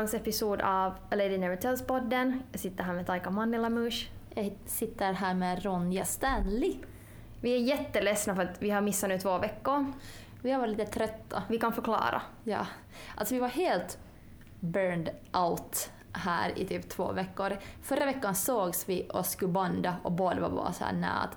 [0.00, 2.42] veckans episod av A Lady Never Tells-podden.
[2.52, 4.10] Jag sitter här med Taika Mannilamush.
[4.34, 6.76] Jag sitter här med Ronja Stanley.
[7.40, 9.92] Vi är jätteledsna för att vi har missat nu två veckor.
[10.42, 11.42] Vi har varit lite trötta.
[11.48, 12.22] Vi kan förklara.
[12.44, 12.66] Ja.
[13.14, 13.98] Alltså vi var helt
[14.60, 17.58] burned out här i typ två veckor.
[17.82, 21.28] Förra veckan sågs vi och skulle banda och båda var bara såhär nej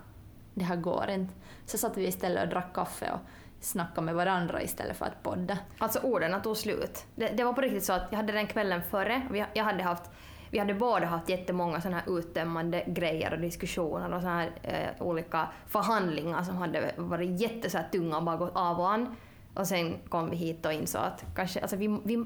[0.53, 1.33] det här går inte.
[1.65, 3.19] Så satt vi istället och drack kaffe och
[3.65, 5.57] snackade med varandra istället för att podda.
[5.77, 7.05] Alltså orden tog slut.
[7.15, 9.83] Det, det var på riktigt så att jag hade den kvällen före, vi, jag hade
[9.83, 10.11] haft
[10.53, 15.07] vi hade båda haft jättemånga såna här uttömmande grejer och diskussioner och såna här eh,
[15.07, 19.15] olika förhandlingar som hade varit jätte så här, tunga och bara gått av och an.
[19.53, 22.25] Och sen kom vi hit och insåg att kanske, alltså vi, vi,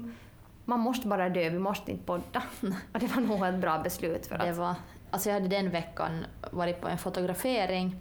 [0.64, 2.42] man måste bara dö, vi måste inte podda.
[2.92, 4.26] och det var nog ett bra beslut.
[4.26, 4.74] För Det att, var,
[5.10, 7.96] alltså jag hade den veckan varit på en fotografering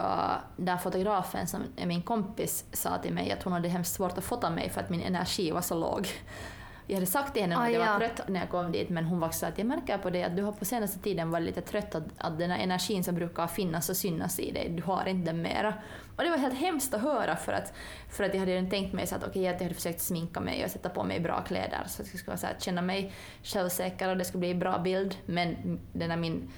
[0.00, 4.18] uh, där fotografen som är min kompis sa till mig att hon hade hemskt svårt
[4.18, 6.08] att fota mig för att min energi var så låg.
[6.90, 7.98] Jag hade sagt till henne Ah, att jag var ja.
[7.98, 10.36] trött när jag kom dit men hon var också att jag märker på det att
[10.36, 13.46] du har på senaste tiden varit lite trött att, att den här energin som brukar
[13.46, 15.74] finnas och synas i dig, du har inte den mera.
[16.16, 17.72] Och det var helt hemskt att höra för att,
[18.08, 20.40] för att jag hade redan tänkt mig så att okej att jag hade försökt sminka
[20.40, 23.12] mig och sätta på mig bra kläder så att jag skulle så här, känna mig
[23.42, 26.50] självsäker och det skulle bli en bra bild men den här min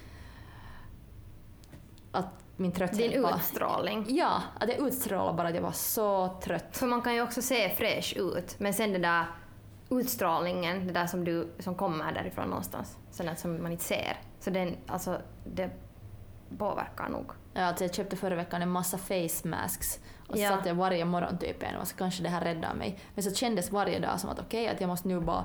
[2.12, 3.36] att min trötthet din var...
[3.36, 4.06] utstrålning.
[4.08, 6.76] Ja, att jag utstrålade bara att jag var så trött.
[6.76, 9.24] För man kan ju också se fräsch ut, men sen den där
[9.90, 14.16] utstrålningen, det där som, du, som kommer därifrån någonstans, där som man inte ser.
[14.40, 15.70] Så den, alltså, det
[16.58, 17.32] påverkar nog.
[17.54, 20.48] Ja, alltså jag köpte förra veckan en massa face masks och så Ja.
[20.48, 22.98] satt jag varje morgon typ en och så kanske det här räddar mig.
[23.14, 25.44] Men så kändes varje dag som att okej, att jag måste nu bara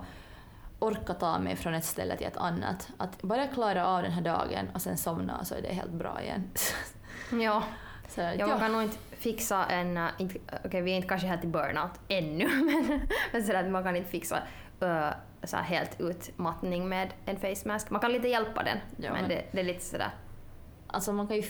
[0.79, 2.89] orka ta mig från ett ställe till ett annat.
[2.97, 6.21] Att bara klara av den här dagen och sen somna så är det helt bra
[6.21, 6.43] igen.
[7.41, 7.63] Ja,
[8.09, 10.00] så, ja, man kan nog inte fixa en...
[10.17, 12.47] inte- Okej, vi är inte kanske här till burnout ännu,
[12.88, 13.01] men,
[13.31, 14.39] men sådär att man kan inte fixa
[14.81, 15.09] äh,
[15.44, 17.89] så helt utmattning med en face mask.
[17.89, 20.09] Man kan lite hjälpa den, Ja, men men- det, det är lite sådär...
[20.88, 21.44] Alltså man kan ju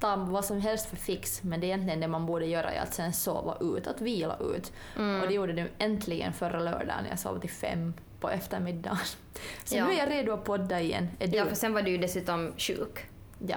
[0.00, 2.80] ta vad som helst för fix men det är egentligen det man borde göra är
[2.82, 4.72] att sen sova ut, att vila ut.
[4.96, 5.20] Mm.
[5.20, 8.96] Och det gjorde du äntligen förra lördagen jag sov till fem på eftermiddagen.
[9.64, 9.86] Så Ja.
[9.86, 11.08] nu är jag redo att podda igen.
[11.18, 13.06] Ja, för sen var du ju dessutom sjuk.
[13.46, 13.56] ja.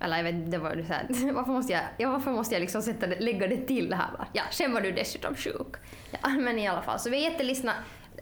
[0.00, 2.60] Eller jag vet det var ju så här, varför måste jag, ja, varför måste jag
[2.60, 4.26] liksom sätta det, lägga det till här bara?
[4.32, 5.74] Ja, sen var du dessutom sjuk.
[6.22, 7.72] Ja, men i alla fall, så vi är jättelissna,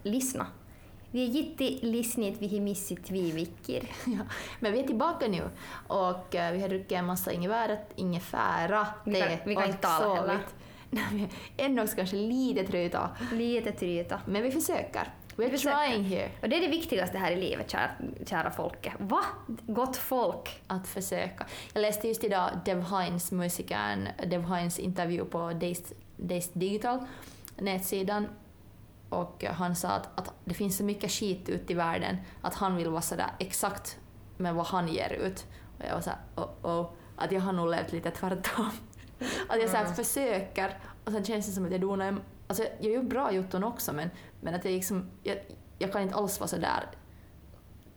[0.02, 0.46] lyssna.
[1.10, 3.88] Vi är jättelisnigt vi har missat två veckor.
[4.06, 4.18] Ja,
[4.60, 5.42] men vi är tillbaka nu
[5.86, 10.14] och eh, vi har druckit en massa ingefära, ingefära Vi kan- vi kan inte tala
[10.16, 11.28] heller.
[11.56, 14.20] Ännu också kanske lite trötta, Lite tryta.
[14.26, 15.08] men vi försöker.
[15.36, 17.90] We're trying here Och det är det viktigaste här i livet, kära,
[18.26, 18.92] kära folket.
[18.98, 19.20] Va?
[19.66, 20.62] Gott folk.
[20.66, 21.46] att försöka.
[21.72, 26.98] Jag läste just idag Dev Hines, musikern Dev Hines intervju på Days, Days Digital,
[27.56, 28.28] nätsidan.
[29.08, 32.76] Och han sa att, att det finns så mycket skit ute i världen att han
[32.76, 33.98] vill vara sådär exakt
[34.36, 35.46] med vad han ger ut.
[35.78, 38.70] Och jag var såhär, oh, oh, att jag har nog levt lite tvärtom.
[39.48, 42.16] Att jag såhär försöker och sen känns det som att jag donar...
[42.46, 44.10] Alltså jag gör bra jotton också men,
[44.44, 45.10] men att jag liksom...
[45.22, 45.38] Jag,
[45.78, 46.84] jag kan inte alls vara sådär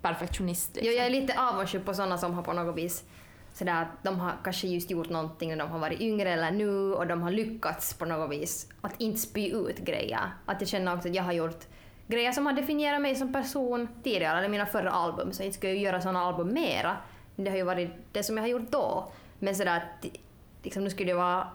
[0.01, 0.75] perfektionist.
[0.75, 0.85] Liksom.
[0.85, 0.97] Jo, Liksom.
[0.97, 3.03] jag är lite avundsjuk på sådana som har på något vis
[3.53, 6.93] sådär att de har kanske just gjort någonting när de har varit yngre eller nu
[6.93, 10.31] och de har lyckats på något vis att inte spy ut grejer.
[10.45, 11.65] Att jag känner också att jag har gjort
[12.07, 15.57] grejer som har definierat mig som person tidigare, eller mina förra album, så jag inte
[15.57, 16.97] ska jag göra sådana album mera.
[17.35, 19.11] Det har ju varit det som jag har gjort då.
[19.39, 20.05] Men sådär att
[20.63, 21.47] liksom, nu skulle det vara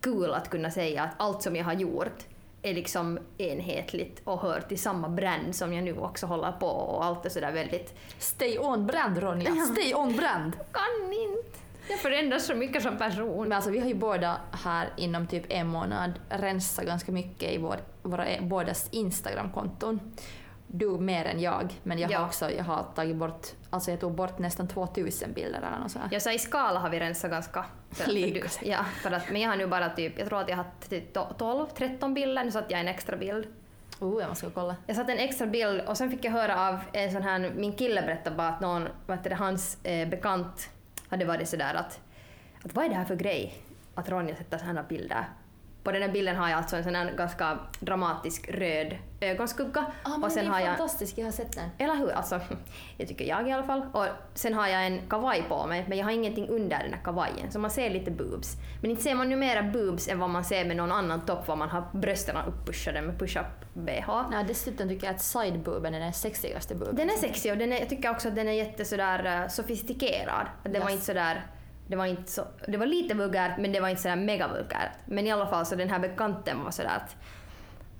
[0.00, 2.24] kul att kunna säga att allt som jag har gjort
[2.66, 7.04] är liksom enhetligt och hör till samma brand som jag nu också håller på och
[7.04, 9.64] allt är sådär väldigt Stay on brand Ronja, Ja.
[9.74, 10.52] stay on brand!
[10.72, 11.58] kan inte.
[11.88, 13.42] Jag förändras så mycket som person.
[13.48, 17.58] Men alltså vi har ju båda här inom typ en månad rensat ganska mycket i
[17.58, 20.00] vår, våra bådas Instagram-konton.
[20.68, 22.18] Du mer än jag, men jag Ja.
[22.18, 25.90] har också jag har tagit bort, alltså jag tog bort nästan 2000 bilder eller något
[25.92, 26.08] så här.
[26.12, 27.64] Jag sa i skala har vi rensat ganska...
[28.06, 28.48] Lika.
[28.62, 31.18] Ja, för att, men jag har nu bara typ, jag tror att jag har typ
[31.38, 33.46] 12, 13 bilder, nu satte jag en extra bild.
[34.00, 34.76] Oh, jag måste kolla.
[34.86, 37.72] Jag satte en extra bild och sen fick jag höra av en sån här, min
[37.72, 40.70] kille berättade bara att någon, vad det, hans eh, bekant
[41.08, 42.00] hade varit sådär att,
[42.64, 43.54] att vad är det här för grej
[43.94, 45.24] att Ronja sätter sådana bilder?
[45.86, 50.08] På den här bilden har jag alltså en sån här ganska dramatisk röd ögonskugga Ah,
[50.10, 51.68] men och sen den har är jag fantastisk, jag har sett den.
[51.78, 52.10] Eller hur?
[52.10, 52.40] Alltså,
[52.96, 53.82] det tycker jag i alla fall.
[53.92, 57.00] Och sen har jag en kavaj på mig, men jag har ingenting under den här
[57.04, 58.56] kavajen, så man ser lite boobs.
[58.82, 61.48] Men inte ser man nu mera boobs än vad man ser med någon annan topp,
[61.48, 64.30] var man har brösten upppushade med push-up-bh.
[64.30, 66.96] Nej, dessutom tycker jag att sidebooben är den sexigaste booben.
[66.96, 69.48] Den är sexig och den är, jag tycker också att den är jätte sådär uh,
[69.48, 70.46] sofistikerad.
[70.64, 70.92] Att Det var Yes.
[70.92, 71.46] inte sådär
[71.86, 74.90] det var, inte så, det var lite vulgärt men det var inte sådär mega vulgärt.
[75.06, 77.16] Men i alla fall så den här bekanten var sådär att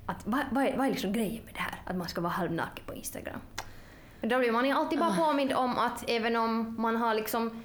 [0.07, 1.83] att vad, vad, är, vad är liksom grejen med det här?
[1.85, 3.41] Att man ska vara halvnaken på Instagram.
[4.21, 7.65] Men då blir man ju alltid bara påmind om att även om man har liksom,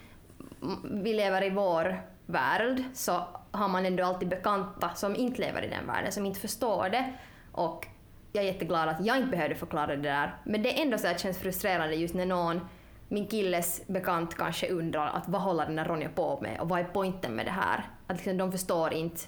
[0.83, 5.67] vi lever i vår värld, så har man ändå alltid bekanta som inte lever i
[5.67, 7.13] den världen, som inte förstår det.
[7.51, 7.87] Och
[8.31, 10.35] jag är jätteglad att jag inte behövde förklara det där.
[10.43, 12.67] Men det är ändå så att det känns frustrerande just när någon,
[13.11, 16.79] min killes bekant kanske undrar att vad håller den där Ronja på med och vad
[16.79, 17.89] är poängen med det här?
[18.07, 19.21] Att liksom, de förstår inte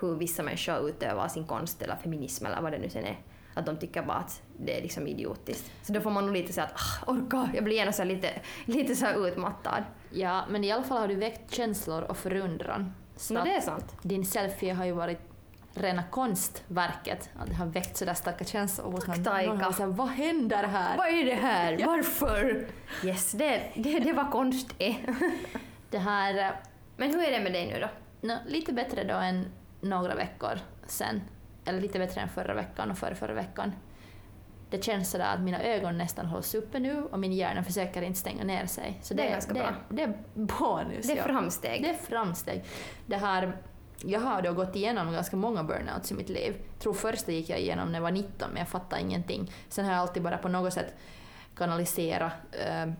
[0.00, 3.18] hur vissa människor utövar sin konst eller feminism eller vad det nu sen är.
[3.54, 5.72] Att de tycker bara att det är liksom idiotiskt.
[5.82, 8.28] Så då får man nog lite säga att ah, orka, jag blir gärna så lite,
[8.64, 9.84] lite så här utmattad.
[10.10, 12.92] Ja, men i alla fall har du väckt känslor och förundran.
[13.16, 13.96] Så Men det är sant.
[14.02, 15.31] din selfie har ju varit
[15.74, 17.30] rena konstverket.
[17.38, 18.94] Att det har väckt sådär starka känslor.
[18.94, 19.72] Och Tack, Taika.
[19.72, 20.96] sagt, vad händer här?
[20.96, 21.76] Vad är det här?
[21.80, 21.86] Ja.
[21.86, 22.66] Varför?
[23.04, 24.96] Yes, det, det, det var konst det.
[25.90, 26.50] Det här, eh,
[26.96, 27.88] Men hur är det med dig nu då?
[28.28, 29.46] nå, lite bättre då än
[29.80, 31.20] några veckor sen.
[31.64, 33.72] Eller lite bättre än förra veckan och förra, förra veckan.
[34.70, 38.18] Det känns sådär att mina ögon nästan hålls uppe nu och min hjärna försöker inte
[38.18, 38.98] stänga ner sig.
[39.02, 39.74] Så Det är ganska det, bra.
[39.88, 41.06] Det är bonus.
[41.06, 41.22] Det är ja.
[41.24, 41.82] framsteg.
[41.82, 42.64] Det är framsteg.
[43.06, 43.56] Det här,
[44.04, 46.54] jag har då gått igenom ganska många burnouts i mitt liv.
[46.72, 49.52] Jag tror första gick jag igenom när jag var 19 men jag fattade ingenting.
[49.68, 50.94] Sen har jag alltid bara på något sätt
[51.56, 52.92] kanaliserat eh,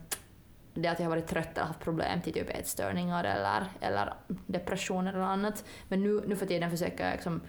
[0.75, 4.15] det att jag har varit trött eller haft problem till typ ätstörningar eller, eller
[4.47, 5.65] depressioner eller annat.
[5.89, 7.41] Men nu, nu för tiden försöker jag liksom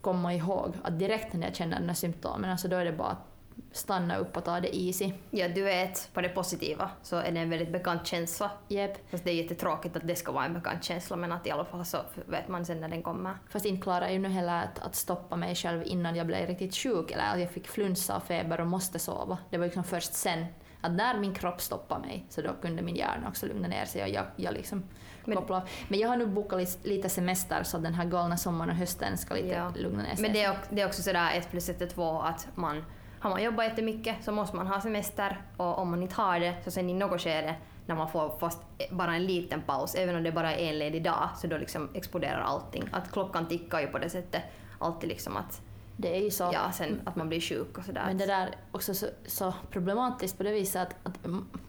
[0.00, 3.08] komma ihåg att direkt när jag känner de här symptomen så då är det bara
[3.08, 3.29] att
[3.72, 5.12] stanna upp och ta det easy.
[5.30, 8.50] Ja, du vet, på det positiva så är det en väldigt bekant känsla.
[8.68, 9.10] Jep.
[9.10, 11.64] Fast det är jättetråkigt att det ska vara en bekant känsla men att i alla
[11.64, 13.34] fall så vet man sen när den kommer.
[13.48, 16.46] Fast inte klarar jag ju nu heller att, att stoppa mig själv innan jag blev
[16.48, 19.38] riktigt sjuk eller att jag fick flunsa och feber och måste sova.
[19.50, 20.46] Det var liksom först sen
[20.80, 24.02] att när min kropp stoppade mig så då kunde min hjärna också lugna ner sig
[24.02, 24.82] och jag, jag liksom
[25.24, 25.66] Men- kopplade.
[25.88, 29.18] Men jag har nu bokat lite semester så att den här galna sommaren och hösten
[29.18, 29.72] ska lite Ja.
[29.76, 30.22] lugna ner sig.
[30.22, 32.84] Men det är, det är också sådär ett plus ett är två att man
[33.20, 36.54] har man jobbat jättemycket så måste man ha semester och om man inte har det
[36.64, 37.54] så sen i något skede
[37.86, 38.58] när man får fast
[38.90, 41.88] bara en liten paus, även om det bara är en ledig dag, så då liksom
[41.94, 42.88] exploderar allting.
[42.92, 44.42] Att klockan tickar ju på det sättet
[44.78, 45.60] alltid liksom att,
[45.96, 46.50] det är ju så.
[46.52, 48.04] ja, sen att man blir sjuk och sådär.
[48.06, 51.26] Men det där är också så, så problematiskt på det viset att, att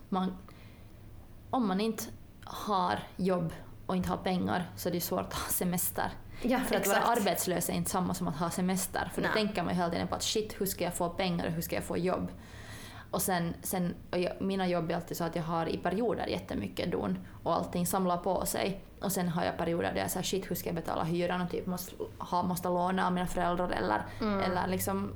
[0.10, 0.38] man,
[1.50, 2.04] om man inte
[2.44, 3.54] har jobb
[3.86, 6.12] och inte har pengar så är det svårt att ha semester.
[6.42, 7.06] Ja, För att exakt.
[7.08, 9.12] vara arbetslös är inte samma som att ha semester.
[9.14, 9.46] För då Nej.
[9.46, 11.62] tänker man ju hela tiden på att shit, hur ska jag få pengar och hur
[11.62, 12.32] ska jag få jobb?
[13.12, 16.28] Och sen, sen och jag, mina jobb är alltid så att jag har i perioder
[16.28, 18.82] jättemycket don och allting samlar på sig.
[19.02, 21.50] Och sen har jag perioder där jag säger shit, hur ska jag betala hyran och
[21.52, 24.40] typ måste, ha, måste låna av mina föräldrar eller, Mm.
[24.52, 25.12] eller liksom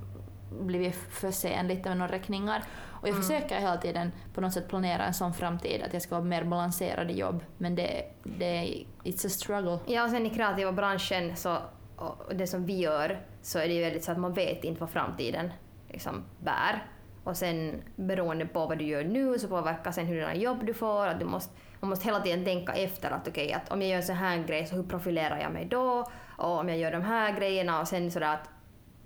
[0.62, 2.64] blivit för sen lite med några räkningar.
[2.84, 3.22] Och jag Mm.
[3.28, 6.44] försöker hela tiden på något sätt planera en sån framtid att jag ska vara mer
[6.44, 7.44] balanserad i jobb.
[7.58, 9.80] Men det, det it's a struggle.
[9.86, 11.58] Ja, och sen i kreativa branschen så,
[11.96, 14.80] och det som vi gör, så är det ju väldigt så att man vet inte
[14.80, 15.52] vad framtiden
[15.90, 16.84] liksom bär.
[17.24, 21.08] Och sen beroende på vad du gör nu så påverkar sen hurdana jobb du får.
[21.08, 23.98] Att du måste, man måste hela tiden tänka efter att okej, att om jag gör
[23.98, 26.06] en sån här grej så hur profilerar jag mig då?
[26.38, 28.50] Och om jag gör de här grejerna och sen sådär att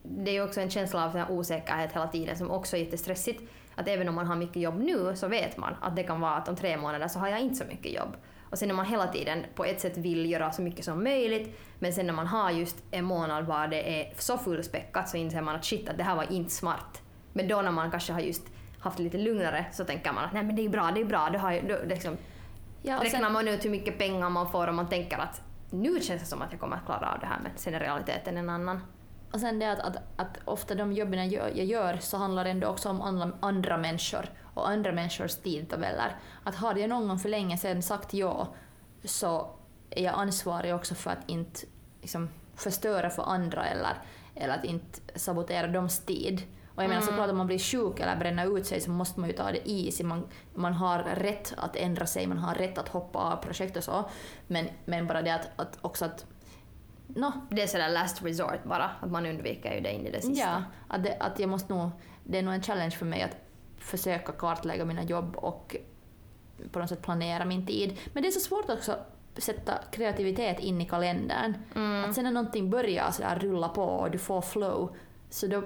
[0.04, 3.42] det är ju också en känsla av osäkerhet hela tiden som också är jättestressigt.
[3.76, 6.36] Att även om man har mycket jobb nu så vet man att det kan vara
[6.36, 8.16] att om tre månader så har jag inte så mycket jobb.
[8.50, 11.60] Och sen när man hela tiden på ett sätt vill göra så mycket som möjligt
[11.80, 15.42] men sen när man har just en månad var det är så fullspäckat så inser
[15.42, 17.02] man att shit att det här var inte smart.
[17.34, 18.44] Men då när man kanske har just
[18.80, 21.06] haft det lite lugnare så tänker man att nej men det är bra, det är
[21.06, 21.30] bra.
[21.30, 22.18] Det har ju, då, liksom,
[22.82, 25.42] Ja, och sen- räknar man ut hur mycket pengar man får och man tänker att
[25.70, 27.80] nu känns det som att jag kommer att klara av det här men sen är
[27.80, 28.82] realiteten en annan.
[29.32, 32.44] Och sen det att, att, att ofta de jobben jag gör, jag gör så handlar
[32.44, 36.16] det ändå också om andra, andra människor och andra människors tidtabeller.
[36.44, 38.48] Att har jag någon gång för länge sedan sagt ja
[39.04, 39.50] så
[39.90, 41.60] är jag ansvarig också för att inte
[42.02, 43.94] liksom, förstöra för andra eller,
[44.36, 46.44] eller att inte sabotera deras tid.
[46.76, 49.30] Och jag menar såklart om man blir sjuk eller bränner ut sig så måste man
[49.30, 50.04] ju ta det easy.
[50.04, 53.84] Man, man har rätt att ändra sig, man har rätt att hoppa av projekt och
[53.84, 54.10] så.
[54.48, 56.26] Men, men bara det att, att också att
[57.16, 60.22] no, Det är sådär last resort bara, att man undviker ju det in i det
[60.22, 60.48] sista.
[60.48, 61.90] Ja, att, det, att jag måste nog,
[62.24, 63.38] det är nog en challenge för mig att
[63.78, 65.76] försöka kartlägga mina jobb och
[66.72, 67.98] på något sätt planera min tid.
[68.14, 71.54] Men det är så svårt också att sätta kreativitet in i kalendern.
[71.76, 72.10] Mm.
[72.10, 74.96] Att sen när någonting börjar så där rulla på och du får flow,
[75.30, 75.64] så då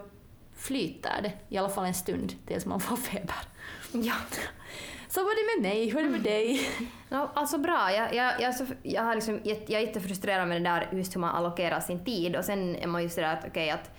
[0.56, 3.36] flyter det, i alla fall en stund, tills man får feber.
[3.92, 4.16] Ja.
[5.13, 6.70] Så var det med mig, hur är det med dig?
[7.10, 7.91] No, alltså bra.
[7.91, 10.88] Jag, jag, jag, är så- jag, har liksom, jag, jag är jättefrustrerad med det där
[10.91, 13.91] just hur man allokerar sin tid och sen är man ju sådär att okej att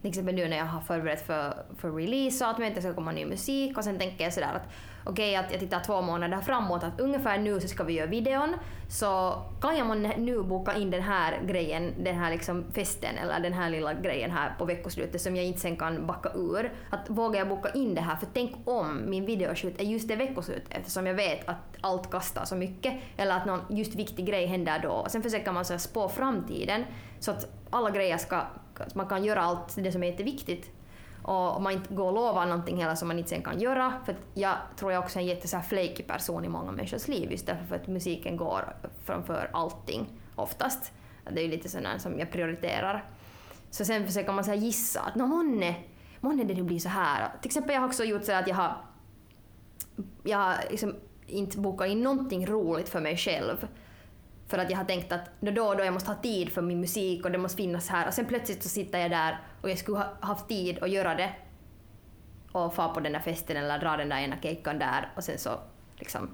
[0.00, 3.12] till exempel nu när jag har förberett för, för release och att det ska komma
[3.12, 4.72] ny musik och sen tänker jag sådär att
[5.04, 8.06] okej okay, att jag tittar två månader framåt att ungefär nu så ska vi göra
[8.06, 8.54] videon.
[8.88, 13.52] Så kan jag nu boka in den här grejen, den här liksom festen eller den
[13.52, 16.72] här lilla grejen här på veckoslutet som jag inte sen kan backa ur.
[16.90, 18.16] Att vågar jag boka in det här?
[18.16, 22.44] För tänk om min videoshoot är just det veckoslutet eftersom jag vet att allt kastar
[22.44, 22.94] så mycket.
[23.16, 24.90] Eller att någon just viktig grej händer då.
[24.90, 26.84] Och sen försöker man så spå framtiden.
[27.20, 28.36] Så att alla grejer ska,
[28.74, 30.70] att man kan göra allt det som är jätteviktigt
[31.22, 33.92] och man inte går och lovar någonting heller som man inte sen kan göra.
[34.04, 37.46] För jag tror jag också är en jätte flaky person i många människors liv just
[37.46, 40.92] därför att musiken går framför allting oftast.
[41.30, 43.04] Det är ju lite sådär som jag prioriterar.
[43.70, 45.74] Så sen försöker man så gissa att nå månne,
[46.20, 47.28] månne det nu blir så här.
[47.40, 48.76] Till exempel jag har också gjort så att jag har,
[50.22, 50.94] jag har liksom
[51.26, 53.68] inte bokat in någonting roligt för mig själv
[54.52, 56.80] för att jag har tänkt att då och då jag måste ha tid för min
[56.80, 58.06] musik och det måste finnas här.
[58.06, 61.14] Och sen plötsligt så sitter jag där och jag skulle ha haft tid att göra
[61.14, 61.32] det
[62.52, 65.38] och få på den där festen eller dra den där ena kejkan där och sen
[65.38, 65.50] så
[65.96, 66.30] liksom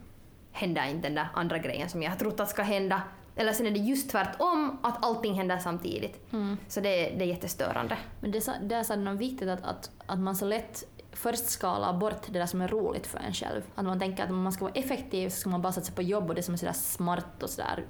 [0.52, 3.02] händer inte den där andra grejen som jag har trott att ska hända.
[3.36, 6.32] Eller sen är det just tvärtom, att allting händer samtidigt.
[6.32, 6.56] Mm.
[6.68, 7.96] Så det, det är jättestörande.
[8.20, 10.84] Men det, det är så något viktigt att, att, att man så lätt
[11.18, 13.62] först skala bort det där som är roligt för en själv.
[13.74, 16.02] Att man tänker att om man ska vara effektiv så ska man bara satsa på
[16.02, 17.84] jobb och det som är sådär smart och sådär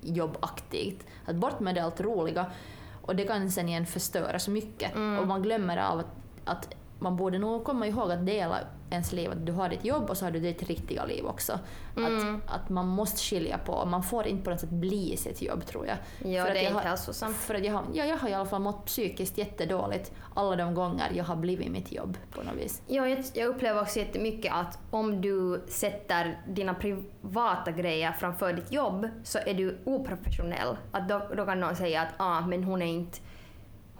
[0.00, 1.06] jobbaktigt.
[1.24, 2.46] Att bort med det allt roliga.
[3.02, 4.94] Och det kan sen igen förstöra så mycket.
[4.94, 5.18] Mm.
[5.18, 6.06] Och man glömmer av att,
[6.44, 8.58] att man borde nog komma ihåg att dela
[8.90, 9.30] ens liv.
[9.30, 11.58] Att du har ditt jobb och så har du ditt riktiga liv också.
[11.96, 12.36] Mm.
[12.46, 13.84] Att, att man måste skilja på.
[13.84, 15.96] Man får inte på något sätt bli sitt jobb tror jag.
[16.32, 17.36] Ja, för det är inte hälsosamt.
[17.36, 20.74] För att jag har, ja, jag har i alla fall mått psykiskt jättedåligt alla de
[20.74, 22.82] gånger jag har blivit mitt jobb på något vis.
[22.86, 28.72] Ja, jag, jag upplever också jättemycket att om du sätter dina privata grejer framför ditt
[28.72, 30.76] jobb så är du oprofessionell.
[30.92, 33.18] Att då, då kan någon säga att ah, men hon är inte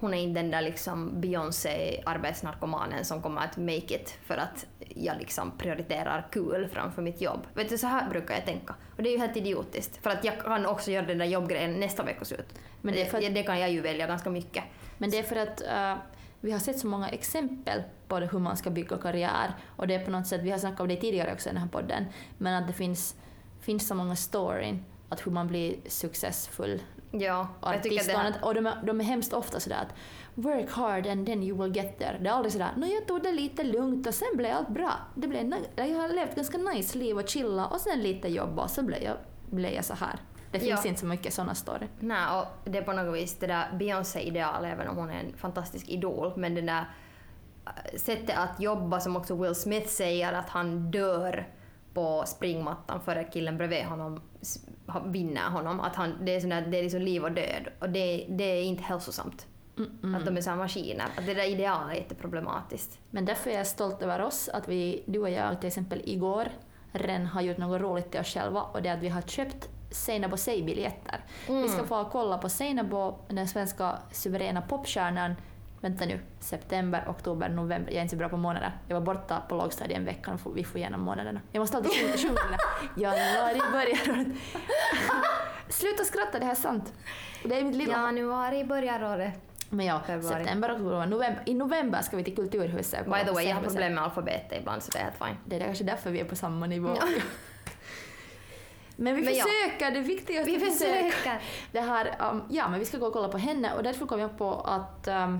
[0.03, 5.17] hon är inte den där liksom Beyoncé-arbetsnarkomanen som kommer att make it för att jag
[5.17, 7.47] liksom prioriterar kul framför mitt jobb.
[7.53, 8.75] Vet du, så här brukar jag tänka.
[8.95, 10.03] Och det är ju helt idiotiskt.
[10.03, 12.59] För att jag kan också göra den där jobbgrejen nästa veckoslut.
[12.81, 14.63] Men det, det, det kan jag ju välja ganska mycket.
[14.97, 16.03] Men det är för att uh,
[16.39, 19.53] vi har sett så många exempel på hur man ska bygga karriär.
[19.75, 21.61] Och det är på något sätt, vi har snackat om det tidigare också i den
[21.61, 22.05] här podden,
[22.37, 23.15] men att det finns,
[23.61, 26.81] finns så många storyn att hur man blir successfull
[27.19, 28.33] Ja, jag tycker det här...
[28.41, 29.95] Och de är, de är hemskt ofta sådär att
[30.35, 32.17] work hard and then you will get there.
[32.21, 34.91] Det är aldrig sådär no, jag tog det lite lugnt och sen blev allt bra.
[35.15, 38.69] Det blev, jag har levt ganska nice liv och chilla och sen lite jobba och
[38.69, 39.17] så blev jag,
[39.49, 40.19] blev jag så här.
[40.51, 40.89] Det finns ja.
[40.89, 41.87] inte så mycket sådana story.
[41.99, 45.33] Nej, och det är på något vis det där Beyoncé-ideal, även om hon är en
[45.37, 46.85] fantastisk idol, men det där
[47.65, 51.47] äh, sättet att jobba som också Will Smith säger att han dör
[51.93, 54.21] på springmattan före killen bredvid honom
[55.05, 55.79] vinner honom.
[55.79, 58.63] Att han, det, är sådär, det är liksom liv och död och det, det är
[58.63, 59.47] inte hälsosamt.
[59.77, 60.15] Mm, mm.
[60.15, 61.05] Att de är så maskiner.
[61.17, 62.99] Att det där idealet är jätteproblematiskt.
[63.09, 66.47] Men därför är jag stolt över oss att vi, du och jag till exempel igår,
[66.91, 69.69] redan har gjort något roligt till oss själva och det är att vi har köpt
[69.91, 71.25] Seinabo Say-biljetter.
[71.47, 71.61] Mm.
[71.61, 75.35] Vi ska få kolla på Seinabo, den svenska suveräna popstjärnan,
[75.83, 77.91] vänta nu, september, oktober, november.
[77.91, 78.71] Jag är inte så bra på månader.
[78.87, 81.41] Jag var borta på lågstadiet en vecka, vi får igenom månaderna.
[81.51, 82.57] Jag måste alltid sjunga
[82.97, 84.27] Januari börjar året.
[85.69, 86.93] Sluta skratta, det här är sant.
[87.43, 87.93] Det är mitt lilla...
[87.93, 89.33] Januari börjar året.
[89.69, 90.43] Men ja, Februari.
[90.43, 91.43] september, oktober, november.
[91.45, 93.05] I november ska vi till Kulturhuset.
[93.05, 95.37] By the way, jag har problem med alfabetet ibland så det är helt fine.
[95.45, 96.97] Det är kanske därför vi är på samma nivå.
[98.95, 99.91] Men vi men försöker, ja.
[99.91, 101.41] det viktigaste vi försöker.
[101.71, 104.19] Det här, um, ja, men vi ska gå och kolla på henne och därför kom
[104.19, 105.39] jag på att um,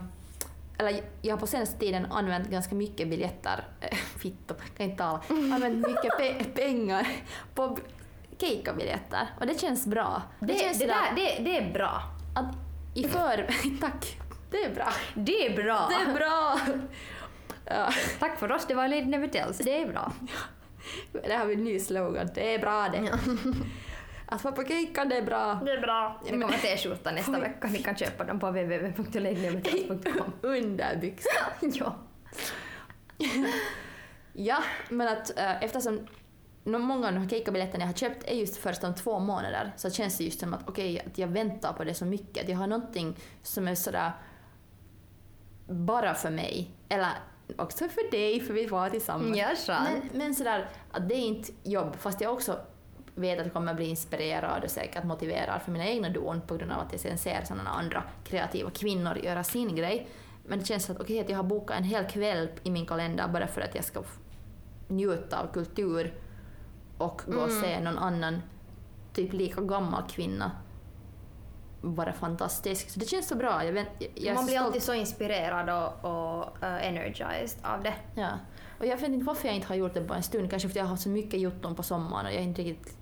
[0.87, 5.21] eller jag har på senaste tiden använt ganska mycket biljetter, äh, fitto, kan inte tala,
[5.29, 7.07] använt mycket pe pengar
[7.55, 7.77] på
[8.37, 10.21] keikkabiljetter och det känns bra.
[10.39, 12.01] Det, det, känns det, där, det, det är bra.
[12.35, 12.55] Att
[12.95, 13.47] i för...
[13.81, 14.17] Tack.
[14.51, 14.93] Det är bra.
[15.13, 15.89] Det är bra.
[15.89, 16.59] Det är bra.
[17.65, 17.89] Ja.
[18.19, 19.57] Tack för oss, det var Lady Never Tells.
[19.57, 20.11] Det är bra.
[21.11, 22.29] Det har vi en ny slogan.
[22.35, 22.97] Det är bra det.
[22.97, 23.17] Ja.
[24.25, 25.59] Att vara på Keikkan, det är bra.
[25.65, 26.21] Det är bra.
[26.25, 27.67] Det kommer t-skjorta nästa vecka.
[27.67, 30.33] Ni kan köpa dem på www.ladynevertells.com.
[30.41, 31.31] Underbyxor.
[31.61, 31.95] ja.
[34.33, 36.07] ja, men att äh, eftersom
[36.63, 39.89] många av de här keikkabiljetterna jag har köpt är just först om två månader så
[39.89, 42.43] känns det just som att okej, okay, att jag väntar på det så mycket.
[42.43, 44.11] Att jag har någonting som är sådär
[45.67, 46.71] bara för mig.
[46.89, 47.09] Eller
[47.57, 49.37] också för dig, för vi var tillsammans.
[49.67, 52.59] Ja, men, men sådär, att det är inte jobb, fast jag också
[53.15, 56.71] vet att jag kommer bli inspirerad och säkert motiverad för mina egna don på grund
[56.71, 60.07] av att jag sen ser sådana andra kreativa kvinnor göra sin grej.
[60.45, 63.27] Men det känns att, okay, att jag har bokat en hel kväll i min kalender
[63.27, 64.03] bara för att jag ska
[64.87, 66.13] njuta av kultur
[66.97, 67.61] och gå och mm.
[67.61, 68.41] se någon annan
[69.13, 70.51] typ lika gammal kvinna
[71.81, 72.89] vara fantastisk.
[72.89, 73.65] Så det känns så bra.
[73.65, 74.67] Jag, jag, Man blir stolt.
[74.67, 77.93] alltid så inspirerad och, och uh, energized av det.
[78.15, 78.29] Ja.
[78.79, 80.49] Och jag vet inte varför jag inte har gjort det på en stund.
[80.49, 82.97] Kanske för att jag har haft så mycket jotton på sommaren och jag inte riktigt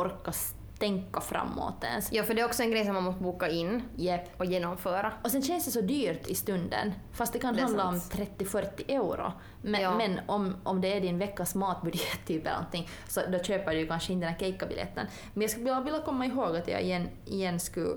[0.00, 2.12] orkat tänka framåt ens.
[2.12, 4.20] Ja, för det är också en grej som man måste boka in Jep.
[4.40, 5.12] och genomföra.
[5.24, 8.14] Och sen känns det så dyrt i stunden, fast det kan Det handla om sant.
[8.38, 9.32] 30-40 euro.
[9.62, 9.96] Men, Ja.
[9.96, 13.86] men om, om det är din veckas matbudget typ eller någonting, så då köper du
[13.86, 15.06] kanske inte den här keikkabiljetten.
[15.34, 17.96] Men jag skulle vilja komma ihåg att jag igen, igen skulle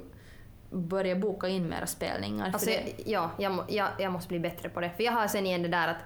[0.71, 2.51] börja boka in mera spelningar.
[2.53, 2.69] Alltså,
[3.05, 4.89] ja, jag, jag, jag måste bli bättre på det.
[4.97, 5.97] För jag har sen igen det där att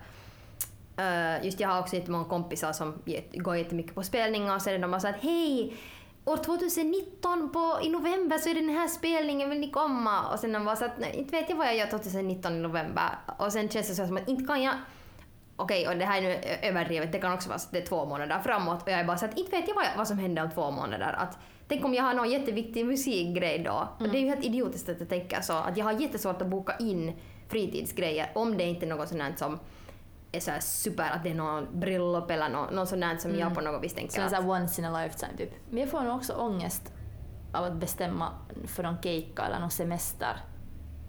[0.98, 3.02] Eh, just jag har också jättemånga kompisar som
[3.34, 5.78] går jättemycket på spelningar och så är det de bara att hej,
[6.26, 10.32] år 2019 på, i november så är det den här spelningen, vill ni komma?
[10.34, 12.60] Och sen de bara så att nej, inte vet jag vad jag gör 2019 i
[12.60, 13.10] november.
[13.38, 14.74] Och sen känns det så som att inte kan jag
[15.58, 17.86] Okej, och det här är nu överdrivet, det kan också vara så att det är
[17.86, 20.18] två månader framåt och jag är bara så att inte vet jag vad, vad som
[20.18, 21.16] händer om två månader.
[21.18, 21.38] Att,
[21.68, 23.90] tänk om jag har någon jätteviktig musikgrej då.
[24.00, 25.54] Och det är ju helt idiotiskt att jag tänker så.
[25.54, 27.14] Att jag har jättesvårt att boka in
[27.50, 29.60] fritidsgrejer om det inte är något sånt här som
[30.36, 33.56] är så super, att det är någon bröllop eller något, något sånt där som jag
[33.56, 35.52] på något vis tänker att, sån här once in a lifetime typ.
[35.70, 36.94] Men jag får nog också ångest
[37.54, 38.30] av att bestämma
[38.68, 40.38] för någon keikka eller någon semester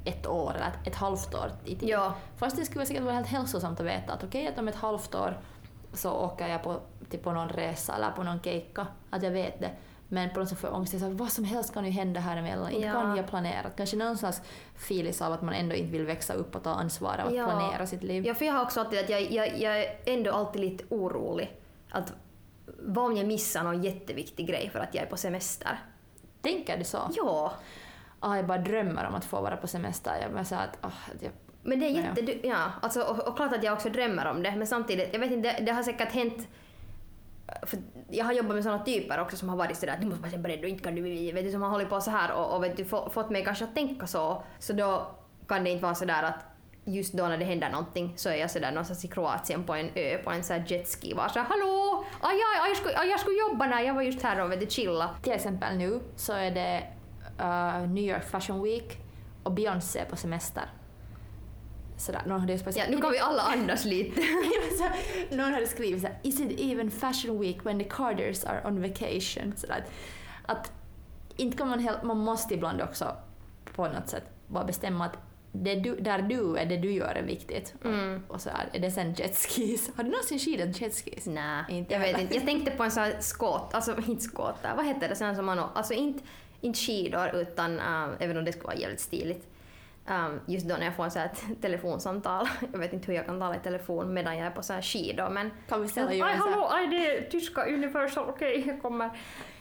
[0.05, 1.89] ett år eller ett, ett halvt år i tid.
[1.89, 2.15] Ja.
[2.37, 5.15] Fast det skulle säkert vara helt hälsosamt att veta att okej att om ett halvt
[5.15, 5.39] år
[5.93, 6.81] så åker jag på,
[7.11, 9.71] typ på någon resa eller på någon keikka, att jag vet det.
[10.09, 12.21] Men på något sätt får jag ångest, jag säger, vad som helst kan ju hända
[12.21, 12.93] här emellan, inte Ja.
[12.93, 13.71] kan jag planera.
[13.77, 14.43] Kanske någon slags
[14.77, 17.45] filis av att man ändå inte vill växa upp och ta ansvar av att Ja.
[17.47, 18.27] planera sitt liv.
[18.27, 21.61] Ja, för jag har också alltid att jag, jag, jag är ändå alltid lite orolig.
[21.91, 22.13] Att
[22.79, 25.79] vad om jag missar någon jätteviktig grej för att jag är på semester?
[26.43, 26.99] Tänker du så?
[27.17, 27.53] Ja.
[28.21, 30.13] Ah, jag bara drömmer om att få vara på semester.
[30.23, 31.31] Jag bara så att, ah, jag
[31.63, 32.47] Men det är jätte...
[32.49, 35.31] Ja, alltså, och, och klart att jag också drömmer om det, men samtidigt, jag vet
[35.31, 36.49] inte, det, det har säkert hänt
[37.63, 37.79] för
[38.11, 40.39] jag har jobbat med såna typer också som har varit sådär att du måste vara
[40.39, 42.65] beredd och inte kan du, vet du, som har hållit på så här och, och
[42.65, 44.43] vet du, få, fått mig kanske att tänka så.
[44.59, 45.07] Så då
[45.49, 46.45] kan det inte vara sådär att
[46.85, 49.91] just då när det händer någonting så är jag sådär någonstans i Kroatien på en
[49.95, 52.99] ö på en sån här jetski och bara såhär hallå, aj, aj, aj, jag, skulle,
[52.99, 55.11] aj, jag skulle jobba när jag var just här och vet du, chilla.
[55.23, 56.83] Till exempel nu så är det
[57.41, 58.99] uh, New York Fashion Week
[59.43, 60.65] och Beyoncé är på semester.
[61.99, 64.21] Sådär, någon hade ju Ja, nu kan vi alla andas lite.
[64.79, 64.85] Så
[65.37, 69.57] någon hade skrivit såhär, is it even fashion week when the Carters are on vacation?
[69.57, 69.85] Sådär.
[70.47, 70.73] Att
[71.37, 73.17] inte kan man helt, man måste ibland också
[73.75, 75.19] på något sätt bara bestämma att
[75.53, 77.75] det du, där du är, det du gör är viktigt.
[77.85, 78.23] Mm.
[78.29, 79.91] Och så är det sen jetskis.
[79.97, 81.27] Har du någonsin skidat jetskis?
[81.27, 82.35] Nej, Inte jag vet inte.
[82.35, 85.47] Jag tänkte på en sån här skåt, alltså inte skåtar, vad heter det, sån som
[85.47, 86.25] man alltså inte,
[86.61, 89.49] inte skidor utan, uh, även om det skulle vara jävligt stiligt.
[90.11, 93.15] Um, just då när jag får en sån här t- telefonsamtal, jag vet inte hur
[93.15, 95.51] jag kan tala i telefon medan jag är på så här skidor men...
[95.69, 99.11] Kan vi ställa sån här- hallå, aj det är tyska Universal, okej jag kommer.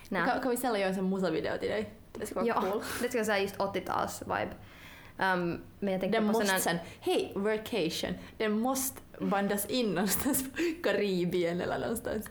[0.09, 0.25] Nej.
[0.25, 1.89] kan, kan vi ställa göra en sån musavideo till dig?
[2.13, 2.81] Det skulle vara Ja, cool.
[3.01, 4.49] det ska jag säga just 80-tals-vibe.
[5.17, 6.59] Um, men jag tänkte Den på måste här...
[6.59, 12.29] sen, hej, vacation, den måste bandas in någonstans på Karibien eller någonstans.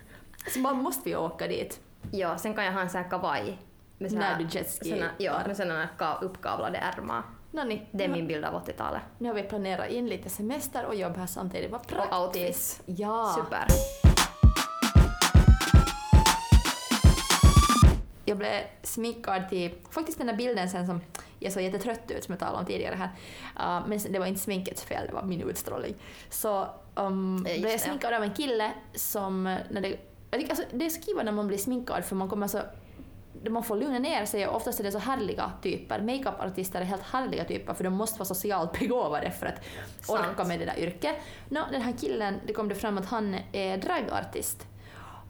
[0.54, 1.80] Så bara måste vi åka dit.
[2.10, 3.58] Ja, sen kan jag ha en sån här kavaj.
[3.98, 7.22] Med sån När du jetski- såna- Ja, med såna ka- uppkavlade ärmar.
[7.54, 9.02] Nonni, Det är min bild av 80-talet.
[9.18, 11.70] nu har vi planerat in lite semester och jobb här samtidigt.
[11.70, 12.12] Vad praktiskt.
[12.12, 12.82] Och outfits.
[12.86, 13.36] Ja.
[13.36, 13.66] Super.
[18.24, 21.00] Jag blev sminkad till, faktiskt den där bilden sen som
[21.38, 23.10] jag såg jättetrött ut som jag talade om tidigare här.
[23.80, 25.94] Uh, men det var inte sminkets fel, det var min utstrålning.
[26.30, 29.96] Så um, blev jag sminkad av en kille som, när det,
[30.30, 32.58] jag tycker, alltså, det är så kiva när man blir sminkad för man kommer så
[33.50, 36.00] man får lugna ner sig och oftast är det så härliga typer.
[36.00, 39.60] Makeupartister är helt härliga typer för de måste vara socialt begåvade för att
[40.08, 40.48] orka Sant.
[40.48, 41.16] med det där yrket.
[41.48, 44.66] Nå, den här killen, det kom det fram att han är dragartist.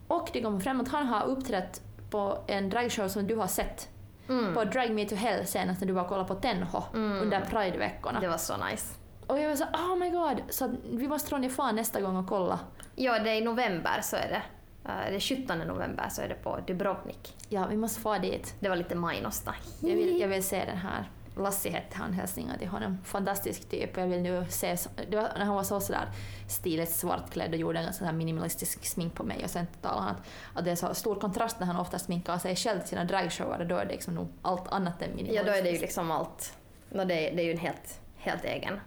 [0.09, 3.89] Och det kom fram att han har uppträtt på en dragshow som du har sett
[4.29, 4.55] Mm.
[4.55, 7.23] på Drag Me To Hell senast när du var och kollade på Tenho Mm.
[7.23, 8.21] under Pride-veckorna.
[8.21, 8.95] Det var så nice.
[9.27, 12.29] Och jag var så oh my god, så vi måste Ronja fan nästa gång och
[12.29, 12.59] kolla.
[12.95, 14.43] Ja, det är i november så är det.
[14.85, 17.37] Det är 17 november så är det på Dubrovnik.
[17.49, 18.55] Ja, vi måste få dit.
[18.61, 19.55] Det var lite Mainosta.
[19.81, 21.11] Jag vill, jag vill se den här.
[21.37, 22.99] Lassi hette han, hälsningar till honom.
[23.05, 23.97] Fantastisk typ.
[23.97, 24.77] Jag vill nu se,
[25.11, 26.09] det var, när han var så sådär
[26.49, 30.11] stiligt svartklädd och gjorde en sån här minimalistisk smink på mig och sen talade han
[30.11, 30.23] att,
[30.55, 33.61] att det är så stor kontrast när han ofta sminkar sig själv till sina dragshower
[33.61, 35.47] och då är det liksom nog allt annat än Ja, minimalistiskt.
[35.47, 36.57] då är det ju liksom allt.
[36.91, 38.81] No, det, är, det är ju en helt, helt egen,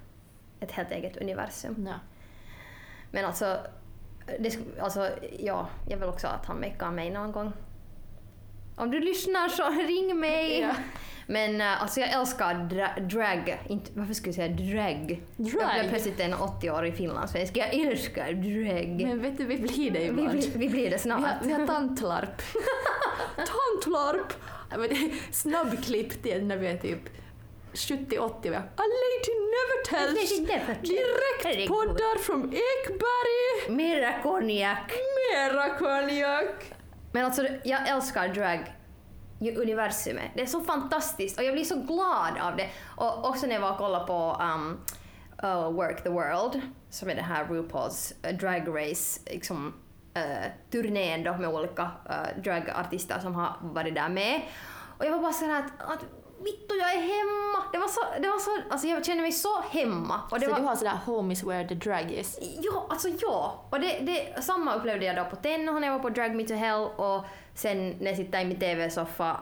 [0.59, 1.87] ett helt eget universum.
[1.87, 1.95] Ja.
[3.11, 3.57] Men alltså,
[4.39, 5.09] det, alltså,
[5.39, 7.51] ja, jag vill också att han makear mig någon gång.
[8.75, 10.59] Om du lyssnar så ring mig!
[10.59, 10.71] Ja.
[11.29, 13.59] Men äh, alltså jag älskar dra- drag.
[13.67, 15.21] Inte, varför skulle jag säga drag?
[15.37, 15.69] Jag Drag?
[15.79, 17.57] blev plötsligt en 80-årig finlandssvensk.
[17.57, 19.01] Jag älskar drag.
[19.07, 20.29] Men vet du, vi blir det vi, ibland.
[20.31, 21.35] blir- vi blir det Vi har, snart.
[21.43, 22.41] vi har tantlarp.
[23.35, 24.33] tantlarp!
[24.71, 26.99] Jag Snabbklipp till när vi är typ
[27.77, 30.31] 70-80 vi har A lady never tells.
[30.31, 30.89] lady never tells.
[30.89, 31.67] Direkt Herregud.
[31.67, 33.75] poddar från Ekberg.
[33.75, 34.91] Mera konjak!
[35.33, 36.73] Mera konjak.
[37.11, 38.73] Men alltså, jag älskar drag
[39.39, 40.31] universumet.
[40.35, 42.69] Det är så fantastiskt och jag blir så glad av det.
[42.85, 44.79] Och också när jag var och kollade på um,
[45.43, 49.73] uh, Work the World, som är det här RuPaul's uh, Drag Race liksom,
[50.17, 54.41] uh, turnén då med olika uh, dragartister som har varit där med.
[54.97, 56.05] Och jag var bara sådär att, att
[56.43, 57.63] vittu jag är hemma.
[57.71, 60.21] Det var så, det var så, alltså jag kände mig så hemma.
[60.31, 62.39] Och det Så var, du har sådär home is where the drag is.
[62.61, 63.65] Ja, alltså ja.
[63.69, 66.43] Och det, det, samma upplevde jag då på Tenno när jag var på Drag Me
[66.43, 69.37] To Hell och sen när jag sitter i min TV-soffa.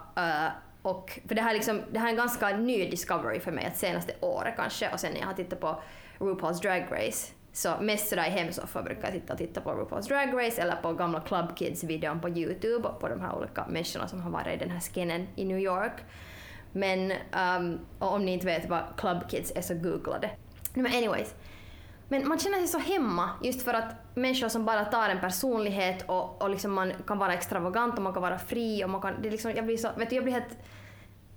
[0.82, 3.66] och, för det här, är liksom, det här är en ganska ny discovery för mig,
[3.66, 5.82] att senaste året kanske, och sen när jag har tittat på
[6.20, 7.32] RuPaul's Drag Race.
[7.54, 10.76] Så mest sådär i hemsoffa brukar jag sitta och titta på RuPaul's Drag Race eller
[10.76, 14.58] på gamla Club Kids-videon på YouTube på de här olika människorna som har varit i
[14.58, 15.94] den här scenen i New York.
[16.76, 20.30] Men um, om ni inte vet vad Club Kids är så googla det.
[20.74, 21.34] Men anyways.
[22.08, 26.04] Men man känner sig så hemma just för att människor som bara tar en personlighet
[26.08, 29.22] och, och liksom man kan vara extravagant och man kan vara fri och man kan...
[29.22, 29.90] Det är liksom, jag blir så...
[29.98, 30.58] Vet du, jag blir helt...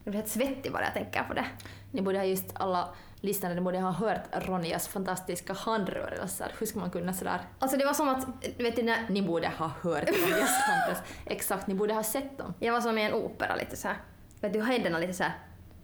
[0.04, 1.44] Jag blir helt svettig bara jag tänker på det.
[1.92, 2.88] Ni borde ha just alla
[3.20, 6.52] lyssnare ni borde ha hört Ronjas fantastiska handrörelser.
[6.58, 7.40] Hur ska man kunna sådär...
[7.58, 8.26] Alltså det var som att,
[8.58, 11.06] vet du, när Ni borde ha hört Ronjas handrörelser.
[11.26, 12.54] Exakt, ni borde ha sett dem.
[12.58, 13.96] jag var som i en opera lite så här.
[14.40, 15.32] Vet du, händerna lite så här.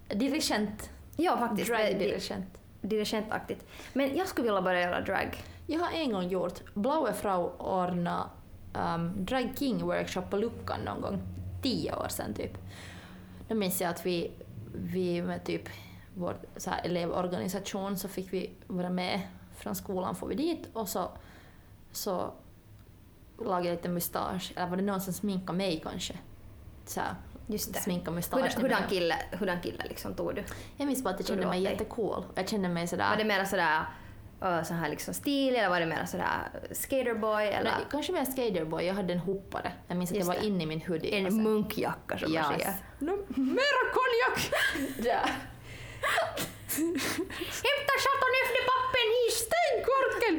[0.08, 0.90] Dirigent.
[1.16, 1.70] Ja faktiskt.
[1.70, 2.60] Drag-dirigent.
[2.80, 3.66] Dirigentaktigt.
[3.92, 5.36] Men jag skulle vilja börja göra drag.
[5.66, 8.30] Jag har en gång gjort Blaue Frau ordna
[8.74, 11.22] um, Drag King workshop på Luckan någon gång.
[11.62, 12.58] Tio år sedan typ.
[13.48, 14.30] Då minns jag att vi,
[14.74, 15.68] vi med typ
[16.14, 19.20] vår så här elevorganisation så fick vi vara med
[19.56, 21.10] från skolan får vi dit och så,
[21.92, 22.32] så
[23.38, 24.52] lagade jag lite mustasch.
[24.56, 26.18] Eller var det någon som sminkade mig kanske?
[26.86, 27.14] Så här,
[27.46, 27.80] Just det.
[27.80, 28.56] sminka Hur, mustasch.
[28.56, 30.44] hurdan kille, hurdan kille liksom tog du?
[30.76, 32.24] Jag minns bara att jag kände mig jättecool.
[32.34, 33.10] Jag kände mig sådär...
[33.10, 33.80] Var det mera sådär
[34.44, 36.38] uh, så här liksom stil eller var det mera sådär
[36.72, 39.72] skaterboy eller Nej, kanske mer skaterboy, jag hade en hoppare.
[39.88, 40.46] Jag minns att Just jag var det.
[40.48, 41.10] inne i min hoodie.
[41.12, 42.62] och en sen- munkjacka som man Yes.
[42.62, 42.74] säger?
[42.98, 44.50] No, mera konjak!
[47.64, 49.34] Hämta chateauneuf-pappen hit!
[49.44, 50.36] Stäng korken!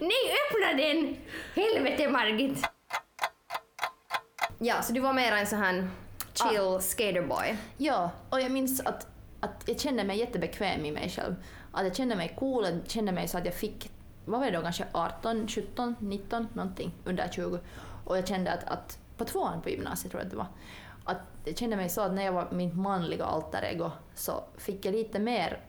[0.00, 1.16] Nej, öppna den!
[1.54, 2.66] Helvete Margit!
[4.58, 5.88] Ja, så du var mera en sån här
[6.34, 7.56] chill skaterboy.
[7.76, 9.06] Ja, och jag minns att,
[9.40, 11.34] att jag kände mig jättebekväm i mig själv.
[11.72, 13.90] Att jag kände mig cool, jag kände mig så att jag fick,
[14.24, 17.58] vad var det då, kanske 18, 17, 19, någonting under 20.
[18.04, 20.46] Och jag kände att, att på tvåan på gymnasiet tror jag att det var,
[21.04, 24.84] att jag kände mig så att när jag var mitt manliga alter ego så fick
[24.84, 25.60] jag lite mer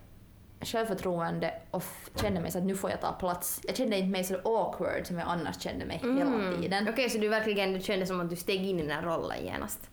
[0.62, 1.84] självförtroende och
[2.22, 3.62] kände mig så att nu får jag ta plats.
[3.68, 6.88] Jag kände inte mig så awkward som jag annars kände mig hela tiden.
[6.90, 9.46] Okej, så du verkligen du kände som att du steg in i den här rollen
[9.46, 9.90] genast?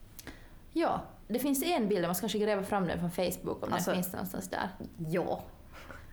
[0.72, 3.90] Ja, det finns en bild, man ska kanske gräva fram den från Facebook om Alltså-
[3.90, 4.68] den finns någonstans där.
[5.09, 5.42] Ja.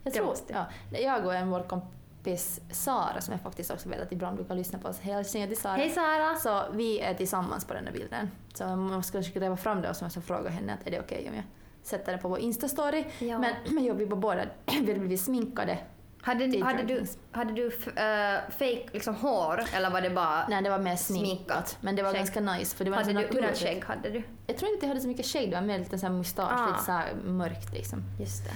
[0.04, 4.12] Jag tror, ja, jag och en vår kompis Sara, som jag faktiskt också vet att
[4.12, 5.74] ibland brukar lyssna på oss, hälsningar till Sara.
[5.76, 6.36] Hej Sara!
[6.36, 8.32] Så vi är tillsammans på den här bilden.
[8.54, 10.92] Så man ska kanske gräva fram det och så måste jag fråga henne att är
[10.92, 11.44] det okej om jag
[11.84, 13.06] sätter den på vår Insta-story.
[13.20, 13.40] Ja.
[13.40, 14.46] Men, men jag, var båda
[14.82, 15.78] vi blev sminkade.
[16.24, 20.48] Hade, är hade, du, hade du äh, fake liksom hår eller var det bara...
[20.48, 21.28] Nej, det var mer sminkat.
[21.28, 21.78] Sminkat.
[21.82, 22.20] Men det var Skägg.
[22.20, 23.58] ganska nice för det var hade du, naturligt.
[23.58, 24.24] skägg hade du?
[24.48, 26.14] Jag tror inte att jag hade så mycket skägg, det var mer lite så här
[26.14, 26.68] mustasch, Ah.
[26.68, 28.04] lite så här mörkt liksom.
[28.20, 28.52] Just det.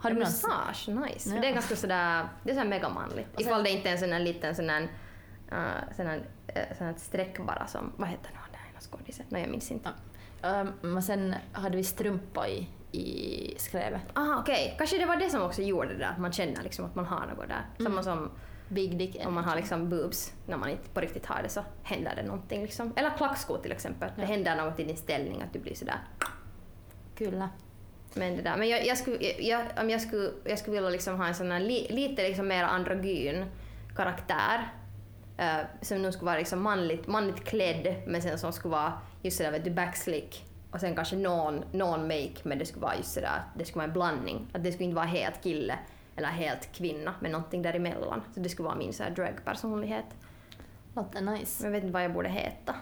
[0.00, 1.28] Har du mustasch, nice.
[1.28, 1.42] För Ja.
[1.42, 3.40] det är ganska sådär, det är sådär megamanligt.
[3.40, 6.86] Ifall det inte är en sån här liten sån här, uh, sån här, uh, sån
[6.86, 9.26] här streck bara som, vad heter den ena skådisen?
[9.28, 9.88] Nej jag minns inte.
[10.44, 14.02] Um, men sen hade vi strumpa i, i skrevet.
[14.14, 16.84] Aha okej, kanske det var det som också gjorde det där, att man känner liksom
[16.84, 17.66] att man har något där.
[17.78, 17.92] Mm.
[17.92, 18.30] Samma som
[18.68, 21.60] Big dick om man har liksom boobs, när man inte på riktigt har det så
[21.82, 22.92] händer det någonting liksom.
[22.96, 24.28] Eller klackskor till exempel, det Ja.
[24.28, 25.98] händer något i din ställning att du blir sådär.
[27.16, 27.48] Kyllä.
[28.14, 31.16] Men det där, men jag, jag skulle, jag, om jag skulle, jag skulle vilja liksom
[31.16, 33.44] ha en sån här li, lite liksom mer androgyn
[33.96, 34.68] karaktär.
[35.36, 38.92] Eh, som nu skulle vara liksom manligt, manligt klädd men sen som skulle vara
[39.22, 42.96] just sådär vet du backslick och sen kanske någon, någon make men det skulle vara
[42.96, 44.46] just sådär att det skulle vara en blandning.
[44.52, 45.78] Att det skulle inte vara helt kille
[46.16, 48.22] eller helt kvinna men någonting däremellan.
[48.34, 50.04] Så det skulle vara min såhär dragpersonlighet.
[50.94, 51.62] Låter nice.
[51.62, 52.74] Men jag vet inte vad jag borde heta.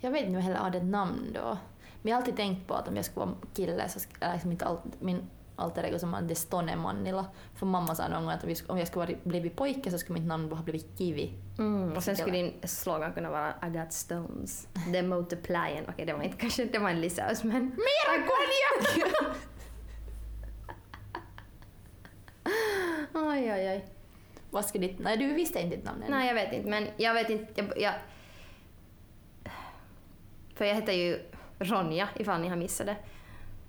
[0.00, 1.58] Jag vet inte jag heller hade ett namn då.
[2.02, 4.34] Men jag har alltid tänkt på att om jag skulle vara kille så skulle eller
[4.34, 5.30] liksom mitt alt, min
[5.62, 7.26] alter ego som hade Stone Mannila.
[7.54, 10.52] För mamma sa någon gång att om jag skulle- blivit pojke så skulle mitt namn
[10.52, 11.34] ha blivit Kivi.
[11.58, 14.68] Mm, och sen skulle din slogan kunna vara I got stones.
[14.92, 15.84] The multiplying.
[15.88, 17.64] Okej, det var inte kanske det var en lisaus men...
[17.64, 19.12] Mera konjak!
[23.14, 23.84] Oj, oj, oj.
[24.50, 24.98] Vad skulle ditt...
[24.98, 26.10] Nej, du visste inte ditt namn än.
[26.10, 27.52] Nej, jag vet inte, men jag vet inte...
[27.54, 27.94] Jag, jag,
[30.54, 31.18] för jag heter ju...
[31.58, 32.96] Ronja, ifall ni har missat det.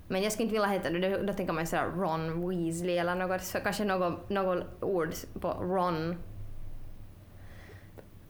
[0.08, 3.42] Men jag skulle inte vilja heta det, då tänker man sådär Ron Weasley eller något,
[3.42, 6.16] så kanske något, något ord på Ron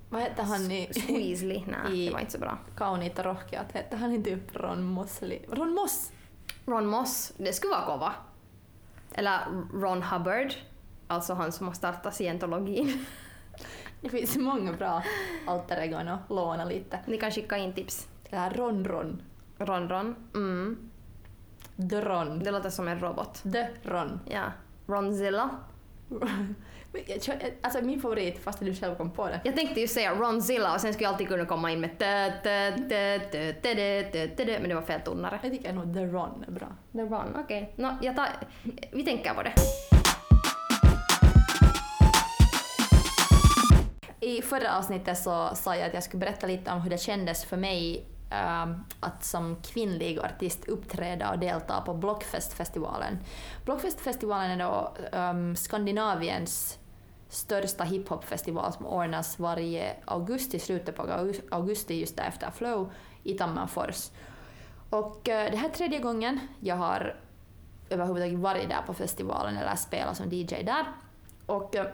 [0.09, 1.65] Vad hette han i Weasley.
[1.67, 2.59] Nej, det var inte så bra.
[2.77, 3.73] Kauniita rohkeat?
[3.73, 5.39] Hette han inte typ Ron Mosley?
[5.49, 6.13] Ron Moss!
[6.67, 8.13] Ron Moss, det skulle vara kova.
[9.13, 9.41] Eller
[9.75, 10.55] Ron Hubbard,
[11.07, 13.07] alltså han som har startat scientologin.
[14.01, 15.03] Det finns många bra
[15.47, 16.99] alter egon att låna lite.
[17.07, 18.09] Ni kan skicka in tips.
[18.31, 19.23] Här Ron Ron.
[19.59, 20.17] Ron Ron.
[20.35, 20.91] Mm.
[21.91, 22.39] The Ron.
[22.39, 23.43] Det låter som en robot.
[23.53, 24.21] The Ron.
[24.31, 24.43] Ja.
[24.87, 25.51] Ronzilla.
[27.63, 29.41] Alltså min favorit, fast du själv kom på det.
[29.45, 32.31] Jag tänkte ju säga Ronzilla och sen skulle jag alltid kunna komma in med tö,
[32.43, 35.39] tö, tö, tö, tö, tö, tö, tö, men det var fel tonare.
[35.43, 36.67] Jag tycker nog The Ron är bra.
[36.93, 37.75] The Ron, okej.
[37.77, 38.29] Nå, jag tar...
[38.93, 39.55] Vi tänker på det.
[44.21, 47.45] I förra avsnittet så sa jag att jag skulle berätta lite om hur det kändes
[47.45, 53.19] för mig ehm, att som kvinnlig artist uppträda och delta på Blockfestfestivalen.
[53.65, 56.79] Blockfestfestivalen är då ehm, Skandinaviens
[57.29, 62.93] största hiphopfestival som ordnas varje augusti, slutet på augusti, just efter Flow
[63.23, 64.11] i Tammerfors.
[64.91, 67.17] Och eh, det här är tredje gången jag har
[67.91, 70.85] överhuvudtaget varit där på festivalen eller spelat som DJ där.
[71.47, 71.87] Och eh,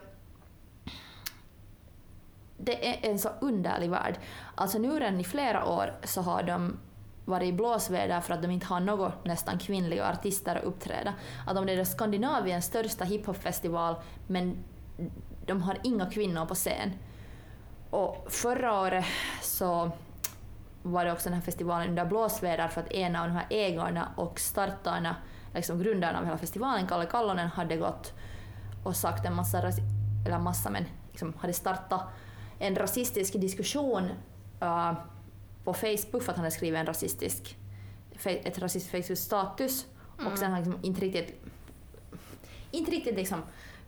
[2.64, 4.18] det är en så underlig värld.
[4.54, 6.78] Alltså nu redan i flera år så har de
[7.24, 11.14] varit i blåsväder för att de inte har något nästan kvinnliga artister att uppträda.
[11.46, 13.94] Att de är då Skandinaviens största hiphopfestival
[14.26, 14.64] men
[15.46, 16.92] de har inga kvinnor på scen.
[17.90, 19.04] Och förra året
[19.42, 19.90] så
[20.82, 24.08] var det också den här festivalen under blåsväder för att en av de här ägarna
[24.16, 25.16] och startarna,
[25.54, 28.12] liksom grundarna av hela festivalen, Kalle Kallonen, hade gått
[28.84, 29.58] och sagt en massa,
[30.26, 32.02] eller massa men liksom hade startat
[32.60, 34.04] en rasistisk diskussion
[34.62, 34.92] uh,
[35.64, 37.56] på Facebook för att han hade skrivit en rasistisk,
[38.24, 41.44] ett rasistiskt Facebook-status och sen har han liksom inte riktigt
[42.70, 43.42] inte riktigt liksom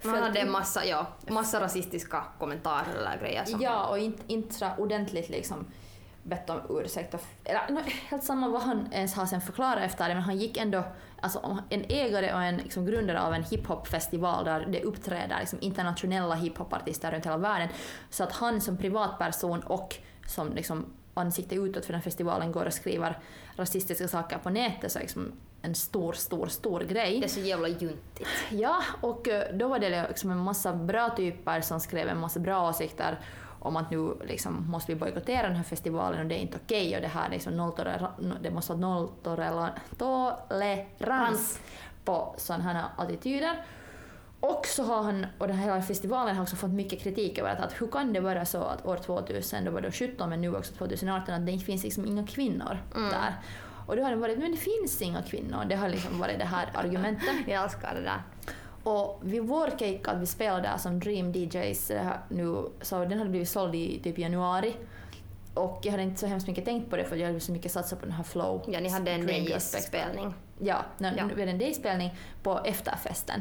[0.04, 3.44] Man hade en massa, ja, massa rasistiska kommentarer eller grejer.
[3.44, 5.66] som- Ja, och inte, inte så ordentligt liksom
[6.22, 7.14] bett om ursäkt.
[7.14, 10.56] Och, eller, helt samma vad han ens har sen förklarat efter det, men han gick
[10.56, 10.84] ändå,
[11.22, 16.34] alltså en ägare och en liksom, grundare av en hiphopfestival där det uppträder liksom, internationella
[16.34, 17.68] hiphopartister runt hela världen,
[18.10, 22.72] så att han som privatperson och som liksom, ansikte utåt för den festivalen går och
[22.72, 23.18] skriver
[23.56, 25.32] rasistiska saker på nätet så liksom
[25.62, 27.20] en stor, stor, stor grej.
[27.20, 28.28] Det är så jävla juntigt.
[28.50, 32.40] Ja, och eh, då var det liksom en massa bra typer som skrev en massa
[32.40, 33.18] bra åsikter
[33.62, 36.96] om att nu liksom måste vi bojkottera den här festivalen och det är inte okej
[36.96, 37.72] och det här är liksom
[38.42, 41.60] det måste vara nolltolerans tolerans
[42.04, 43.64] på sådana här attityder.
[44.40, 47.50] Och så har han, och den här hela festivalen har också fått mycket kritik över
[47.50, 50.40] att, att hur kan det vara så att år 2000, då var det 17 men
[50.40, 52.78] nu också 2018, att det inte finns liksom inga kvinnor
[53.10, 53.34] där.
[53.86, 55.64] Och då har det varit, men det finns inga kvinnor.
[55.68, 57.34] Det har liksom varit det här argumentet.
[57.46, 58.22] Jag älskar det där.
[58.82, 61.92] Och vid vår cake att vi spelade där som Dream DJs
[62.28, 64.74] nu, så den hade blivit såld i typ januari.
[65.54, 67.72] Och jag hade inte så hemskt mycket tänkt på det för jag hade så mycket
[67.72, 68.62] satsat på den här flow.
[68.68, 69.86] Ja, ni hade en Dream Girls Spectre.
[69.88, 70.34] spelning.
[70.58, 71.28] Ja, när, Ja.
[71.34, 73.40] vi hade en dayspelning på efterfesten.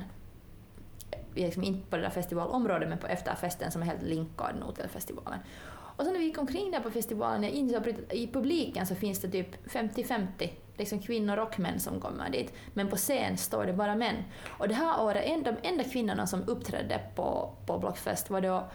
[1.35, 4.89] Liksom inte på det där festivalområdet men på efterfesten som är helt linkad nog till
[4.89, 5.39] festivalen.
[5.73, 8.95] Och sen när vi gick omkring där på festivalen, jag insåg att i publiken så
[8.95, 12.53] finns det typ 50-50, liksom kvinnor och män som kommer dit.
[12.73, 14.15] Men på scen står det bara män.
[14.57, 18.67] Och det här året, en, de enda kvinnorna som uppträdde på, på Blockfest var då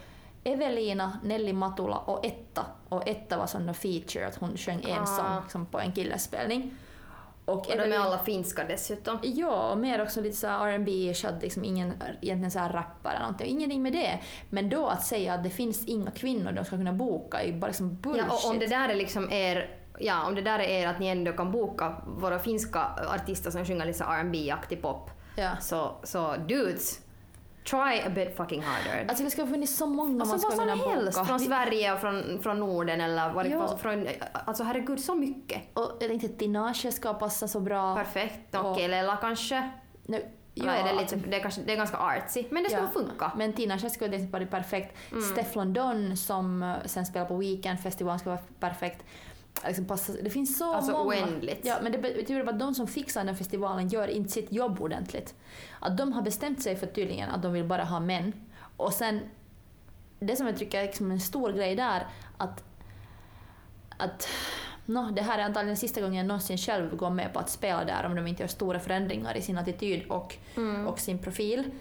[0.43, 2.65] Evelina, Nelly Matula och Etta.
[2.89, 5.39] Och Etta var en feature, att hon sjöng en Ah.
[5.43, 6.73] liksom på en killespelning.
[7.45, 9.19] Och, Och de är Evelina- alla finska dessutom.
[9.23, 13.21] Ja, och mer också lite så R&B att liksom ingen egentligen så här rappare eller
[13.25, 13.47] någonting.
[13.49, 14.19] Ingenting med det.
[14.49, 17.53] Men då att säga att det finns inga kvinnor de ska kunna boka är ju
[17.59, 18.25] bara liksom bullshit.
[18.29, 20.99] Ja, och om det där är liksom er Ja, om det där är er att
[20.99, 25.51] ni ändå kan boka våra finska artister som sjunger lite R&B-aktig pop, Ja.
[25.61, 26.99] så, så dudes,
[27.69, 29.05] try a bit fucking harder.
[29.09, 31.25] Alltså det ska ha funnits så många Alltså man vad kunna som helst, boka.
[31.27, 33.77] från Sverige och från, från Norden eller varifrån, Ja.
[33.77, 34.07] från,
[34.45, 35.61] alltså herregud så mycket.
[35.73, 37.95] Och jag tänkte att Tinashe ska passa så bra.
[37.95, 38.55] Perfekt.
[38.55, 39.69] Och- Och Kelela kanske.
[40.05, 40.25] Nu,
[40.59, 42.87] Ja, är det, lite, det, är kanske, det är ganska artsy, men det ska Ja.
[42.93, 43.31] funka.
[43.37, 44.95] Men Tinashe skulle till exempel vara perfekt.
[45.11, 45.23] Mm.
[45.23, 49.05] Stefflon Don som eh, sen spelar på Weekendfestivalen ska vara perfekt.
[49.65, 51.05] Liksom passa, det finns så Alltså många.
[51.05, 51.61] oändligt.
[51.65, 55.35] Ja, men det betyder att de som fixar den festivalen gör inte sitt jobb ordentligt.
[55.79, 58.33] Att de har bestämt sig för tydligen att de vill bara ha män.
[58.77, 59.19] Och sen,
[60.19, 62.63] det som jag tycker är liksom en stor grej där, att,
[63.97, 64.27] att
[64.85, 67.85] no, det här är antagligen sista gången jag någonsin själv går med på att spela
[67.85, 70.87] där om de inte gör stora förändringar i sin attityd och, Mm.
[70.87, 71.71] och sin profil.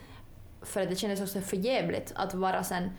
[0.62, 2.91] För att det kändes också för jävligt att vara sen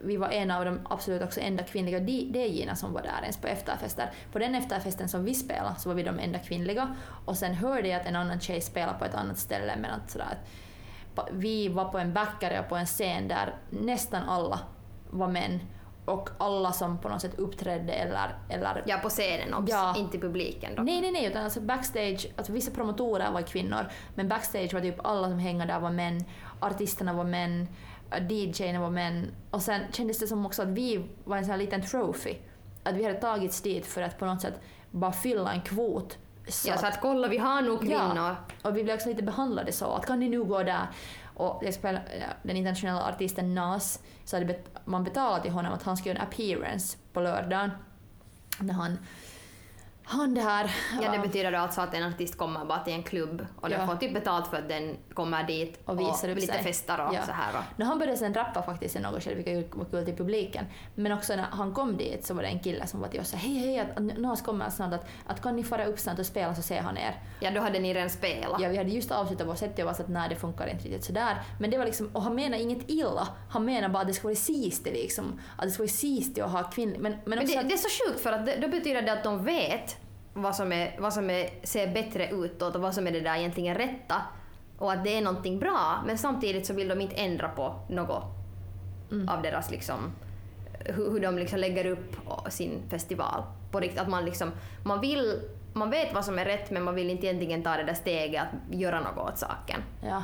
[0.00, 3.46] vi var en av de absolut också enda kvinnliga DJ'na som var där ens på
[3.46, 4.10] efterfester.
[4.32, 7.88] På den efterfesten som vi spelade så var vi de enda kvinnliga och sen hörde
[7.88, 10.38] jag att en annan tjej spelade på ett annat ställe men att sådär,
[11.30, 14.60] vi var på en backare och på en scen där nästan alla
[15.10, 15.60] var män
[16.04, 18.38] och alla som på något sätt uppträdde eller...
[18.48, 19.94] eller ja, på scenen också, ja.
[19.96, 20.82] inte publiken då.
[20.82, 25.06] Nej, nej, nej, utan alltså backstage, alltså vissa promotorer var kvinnor, men backstage var typ
[25.06, 26.24] alla som hängde där var män,
[26.60, 27.68] artisterna var män,
[28.18, 31.58] DJerna var män och sen kändes det som också att vi var en sån här
[31.58, 32.34] liten trophy.
[32.82, 36.18] Att vi hade tagits dit för att på något sätt bara fylla en kvot
[36.48, 38.16] så ja, så att kolla vi har nog kvinnor.
[38.16, 40.86] Ja, och vi blev också lite behandlade så att kan ni nu gå där?
[41.34, 42.04] Och jag spelade,
[42.42, 46.28] den internationella artisten Nas, så hade man betalat till honom att han skulle göra en
[46.28, 47.70] appearance på lördagen.
[48.58, 48.98] När han
[50.10, 50.70] han det här...
[51.02, 53.76] Ja, det betyder alltså att en artist kommer bara till en klubb och ja.
[53.76, 56.62] den får typ betalt för att den kommer dit och, visar och upp lite sig.
[56.62, 57.22] festar och ja.
[57.26, 57.62] så här.
[57.76, 60.64] No, han började sen rappa faktiskt i något skede, vilket var kul till publiken.
[60.94, 63.32] Men också när han kom dit så var det en kille som var till oss
[63.32, 66.26] och hej hej, att Nas kommer snart, att, att kan ni fara upp snart och
[66.26, 67.14] spela så ser han er.
[67.40, 68.60] Ja, då hade ni redan spelat.
[68.60, 70.84] Ja, vi hade just avslutat vår set och var så att nej, det funkar inte
[70.84, 71.42] riktigt sådär.
[71.58, 74.28] Men det var liksom, och han menar inget illa, han menar bara att det ska
[74.28, 75.40] vara sistigt liksom.
[75.56, 76.96] Att det ska vara sistigt att ha kvinnor.
[76.98, 79.12] Men, men, men det, att, det är så sjukt för att det, då betyder det
[79.12, 79.99] att de vet
[80.32, 83.36] vad som, är, vad som är, ser bättre utåt och vad som är det där
[83.36, 84.22] egentligen rätta.
[84.78, 88.24] Och att det är någonting bra, men samtidigt så vill de inte ändra på något
[89.10, 89.28] mm.
[89.28, 90.12] av deras liksom,
[90.84, 92.16] hur, hur de liksom lägger upp
[92.48, 93.42] sin festival.
[93.70, 94.52] På riktigt, att man liksom,
[94.84, 95.40] man vill
[95.72, 98.42] man vet vad som är rätt men man vill inte egentligen ta det där steget
[98.42, 99.82] att göra något åt saken.
[100.02, 100.22] Ja,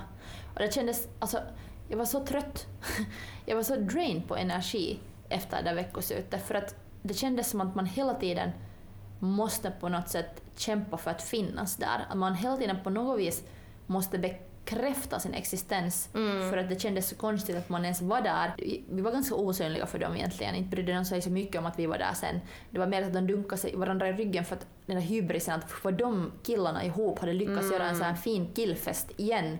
[0.54, 1.38] och det kändes, alltså,
[1.88, 2.66] jag var så trött.
[3.46, 7.60] jag var så drained på energi efter det där veckoslutet för att det kändes som
[7.60, 8.50] att man hela tiden
[9.18, 12.06] måste på något sätt kämpa för att finnas där.
[12.08, 13.44] Att man hela tiden på något vis
[13.86, 16.50] måste bekräfta sin existens mm.
[16.50, 18.54] för att det kändes så konstigt att man ens var där.
[18.90, 21.78] Vi var ganska osynliga för dem egentligen, inte brydde de sig så mycket om att
[21.78, 22.40] vi var där sen.
[22.70, 25.54] Det var mer att de dunkade sig varandra i ryggen för att den där hybrisen
[25.54, 27.72] att för de killarna ihop hade lyckats mm.
[27.72, 29.58] göra en sån här fin killfest igen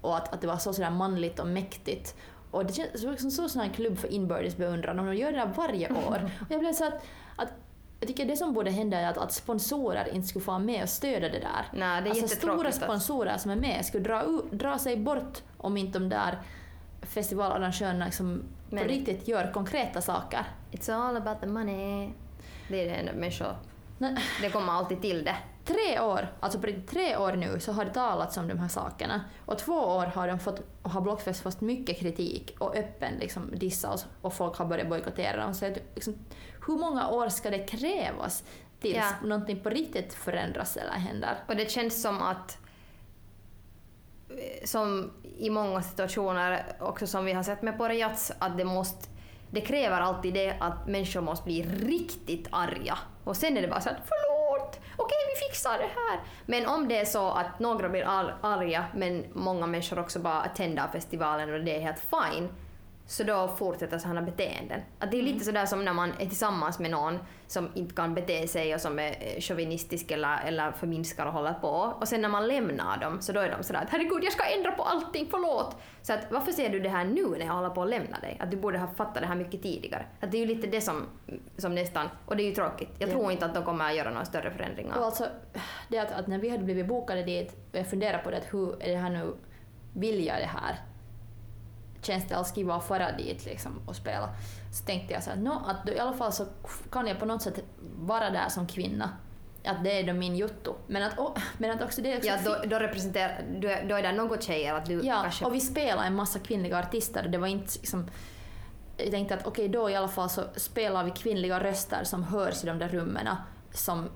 [0.00, 2.16] och att, att det var så sådär manligt och mäktigt.
[2.50, 3.00] Och det kändes
[3.34, 6.30] som en sån klubb för inbördes beundran och de gör det där varje år.
[6.40, 7.04] Och jag blev så att,
[7.36, 7.52] att
[8.00, 10.82] jag tycker det som borde hända är att, att sponsorer inte skulle få vara med
[10.82, 11.66] och stödja det där.
[11.72, 15.76] Nej, det är alltså stora sponsorer som är med skulle dra, dra sig bort om
[15.76, 16.38] inte de där
[17.02, 20.44] festivalarrangörerna liksom på riktigt gör konkreta saker.
[20.72, 22.10] It's all about the money.
[22.68, 23.56] Det är det enda människor...
[24.40, 25.36] Det kommer alltid till det.
[25.64, 29.24] Tre år, alltså på tre år nu, så har det talats om de här sakerna.
[29.46, 33.52] Och två år har de fått, har Blockfest fått mycket kritik och öppen liksom,
[33.88, 35.54] oss och folk har börjat bojkottera dem.
[35.54, 36.18] Så liksom,
[36.68, 38.44] hur många år ska det krävas
[38.80, 39.12] tills ja.
[39.22, 41.38] någonting på riktigt förändras eller händer?
[41.46, 42.58] Och det känns som att
[44.64, 49.08] som i många situationer, också som vi har sett med Porjats, att det måste
[49.50, 52.98] det kräver alltid det att människor måste bli riktigt arga.
[53.24, 56.20] Och sen är det bara så att förlåt, okej vi fixar det här.
[56.46, 58.04] Men om det är så att några blir
[58.42, 62.48] arga men många människor också bara attendar festivalen och det är helt fine,
[63.08, 64.80] så då fortsätter sådana beteenden.
[64.98, 65.44] Att det är lite mm.
[65.44, 68.98] sådär som när man är tillsammans med någon som inte kan bete sig och som
[68.98, 71.68] är eh, chauvinistisk eller, eller förminskar och håller på.
[72.00, 74.44] Och sen när man lämnar dem så då är de sådär att herregud jag ska
[74.44, 75.76] ändra på allting, förlåt!
[76.02, 78.36] Så att varför ser du det här nu när jag håller på att lämna dig?
[78.40, 80.06] Att du borde ha fattat det här mycket tidigare.
[80.20, 81.06] Att det är ju lite det som,
[81.56, 82.90] som nästan, och det är ju tråkigt.
[82.98, 84.98] Jag tror inte att de kommer att göra några större förändringar.
[84.98, 85.26] Och alltså,
[85.88, 88.54] det att, att när vi hade blivit bokade dit, och jag funderar på det att
[88.54, 89.34] hur är det här nu,
[89.94, 90.87] vill jag det här?
[92.02, 94.28] Känns det alls kiva att fara dit liksom och spela.
[94.72, 96.46] Så tänkte jag så att, no, att då i alla fall så
[96.90, 97.64] kan jag på något sätt
[97.96, 99.10] vara där som kvinna.
[99.64, 100.76] Att det är då min jotto.
[100.86, 102.28] Men att, oh, men att också det är också...
[102.28, 103.44] Ja, då, då representerar...
[103.88, 105.44] Då är det något tjejer att du ja, kanske...
[105.44, 107.28] och vi spelar en massa kvinnliga artister.
[107.28, 108.10] Det var inte liksom...
[108.96, 112.22] Jag tänkte att okej, okay, då i alla fall så spelar vi kvinnliga röster som
[112.22, 113.28] hörs i de där rummen
[113.70, 114.08] som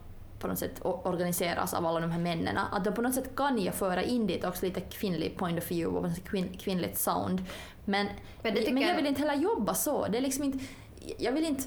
[0.42, 2.58] på något sätt organiseras av alla de här männen.
[2.58, 5.70] Att då på något sätt kan jag föra in dit också lite kvinnlig point of
[5.70, 7.44] view och kvinn, kvinnligt sound.
[7.84, 8.06] Men,
[8.42, 10.06] men, men jag vill inte heller jobba så.
[10.06, 10.58] Det är liksom inte,
[11.18, 11.62] jag vill inte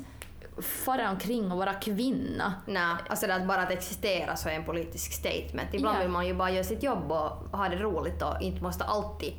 [0.61, 2.53] fara omkring och vara kvinna.
[2.65, 5.73] Nej, alltså att bara att existera så är en politisk statement.
[5.73, 6.01] Ibland ja.
[6.01, 9.33] vill man ju bara göra sitt jobb och ha det roligt och inte måste alltid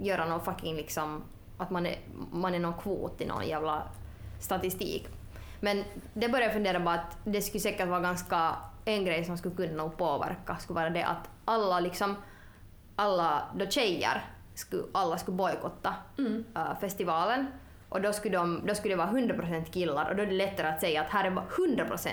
[0.00, 1.22] göra någon fucking liksom
[1.58, 1.98] att man är,
[2.32, 3.82] man är någon kvot i någon jävla
[4.40, 5.08] statistik.
[5.60, 5.84] Men
[6.14, 9.54] det börjar jag fundera på att det skulle säkert vara ganska en grej som skulle
[9.54, 12.16] kunna påverka skulle vara det att alla liksom
[12.96, 16.44] alla då tjejer skulle, alla skulle bojkotta mm.
[16.56, 17.46] uh, festivalen
[17.88, 20.68] och då skulle, de, då skulle det vara 100% killar och då är det lättare
[20.68, 22.10] att säga att här är bara 100%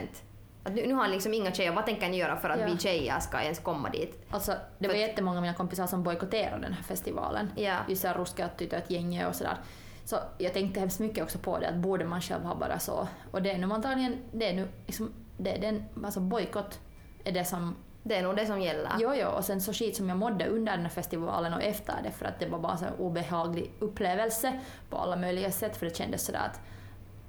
[0.63, 2.65] att nu, nu har liksom inga tjejer, vad tänker ni göra för att ja.
[2.65, 4.25] vi tjejer ska ens komma dit?
[4.29, 7.51] Alltså, det var för jättemånga av mina kompisar som bojkotterade den här festivalen.
[7.55, 7.77] Ja.
[7.87, 9.57] Just såhär ruskeat tytöt gänget och sådär.
[10.05, 13.07] Så jag tänkte hemskt mycket också på det, att borde man själv ha bara så.
[13.31, 16.79] Och det är nu antagligen, det är nu liksom, det är den, alltså bojkott
[17.23, 18.91] är det som Det är nog det som gäller.
[18.99, 21.95] Jo, jo, och sen så skit som jag mådde under den här festivalen och efter
[22.03, 25.85] det för att det var bara så en obehaglig upplevelse på alla möjliga sätt för
[25.85, 26.59] det kändes sådär att,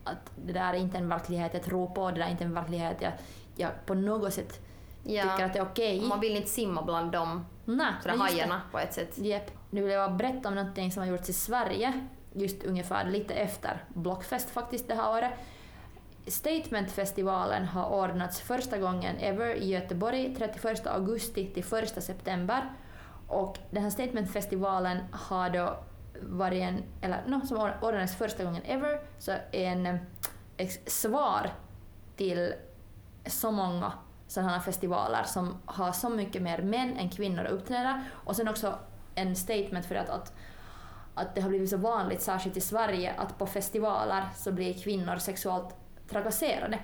[0.05, 2.55] att det där är inte en verklighet jag tror på, det där är inte en
[2.55, 3.13] verklighet jag,
[3.57, 4.61] jag på något sätt
[5.07, 5.23] Ja.
[5.23, 6.01] tycker att det är okej.
[6.01, 9.19] Man vill inte simma bland de Nej, sådär hajarna på ett sätt.
[9.19, 9.51] Jep.
[9.71, 13.85] Nu vill jag berätta om någonting som har gjorts i Sverige, just ungefär lite efter
[13.89, 15.33] Blockfest faktiskt det här året.
[16.27, 22.73] Statementfestivalen har ordnats första gången ever i Göteborg 31 augusti till 1 september.
[23.29, 25.77] Och den här Statementfestivalen har då
[26.23, 29.97] varit en, eller no, som ordnades första gången ever, så en eh,
[30.57, 31.51] ett svar
[32.17, 32.55] till
[33.27, 33.93] så många
[34.27, 38.79] sådana festivaler som har så mycket mer män än kvinnor att uppträda och sen också
[39.15, 40.33] en statement för att, att,
[41.15, 45.17] att det har blivit så vanligt, särskilt i Sverige, att på festivaler så blir kvinnor
[45.17, 45.77] sexuellt
[46.09, 46.79] trakasserade.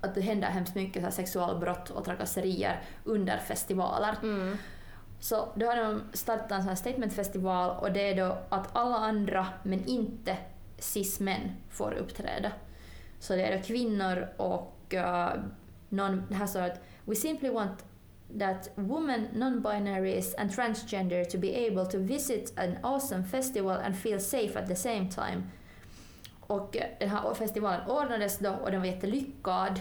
[0.00, 4.16] Att det händer hemskt mycket så här sexualbrott och trakasserier under festivaler.
[4.22, 4.56] Mm.
[5.20, 8.96] Så då har de startat en sån här statementfestival och det är då att alla
[8.96, 10.36] andra, men inte
[10.78, 12.52] cis-män, får uppträda.
[13.18, 15.30] Så det är då kvinnor och uh,
[16.28, 17.84] det här står att We simply want
[18.38, 24.20] that women, non-binaries and transgender to be able to visit an awesome festival and feel
[24.20, 25.42] safe at the same time.
[26.40, 29.80] Och eh, den här festivalen ordnades då och den var jättelyckad.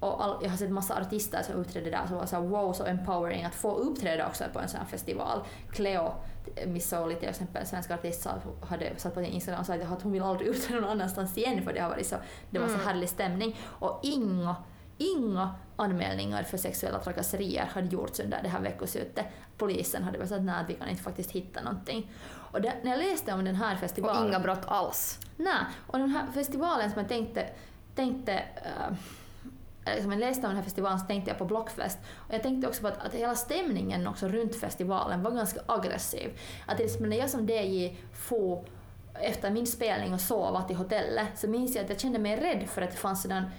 [0.00, 2.72] Och all, jag har sett massa artister som uppträdde där som var så här, wow,
[2.72, 5.40] så empowering att få uppträda också på en sån här festival.
[5.72, 6.12] Cleo
[6.66, 8.26] Miss Souli till exempel, en svensk artist,
[8.68, 11.62] hade satt på sin Instagram och sa att hon vill aldrig uppträda någon annanstans igen
[11.62, 12.16] för det har varit så,
[12.50, 12.86] det var så Mm.
[12.86, 13.56] härlig stämning.
[13.66, 14.56] Och inga,
[15.00, 19.26] inga anmälningar för sexuella trakasserier hade gjorts under det här veckoslutet.
[19.58, 22.10] Polisen hade sagt nej, att vi kan inte faktiskt hitta någonting.
[22.52, 24.28] Och det, när jag läste om den här Och festivalen...
[24.28, 25.18] inga brott alls.
[25.36, 27.46] Nej, och den här festivalen som jag tänkte,
[27.94, 28.96] tänkte uh,
[29.84, 31.98] eller som jag läste om den här festivalen så tänkte jag på Blockfest.
[32.16, 36.38] Och jag tänkte också på att, att hela stämningen också runt festivalen var ganska aggressiv.
[36.66, 38.64] Att exempel när jag som DJ for
[39.14, 42.68] efter min spelning och sova till hotellet så minns jag att jag kände mig rädd
[42.68, 43.50] för att det fanns sådana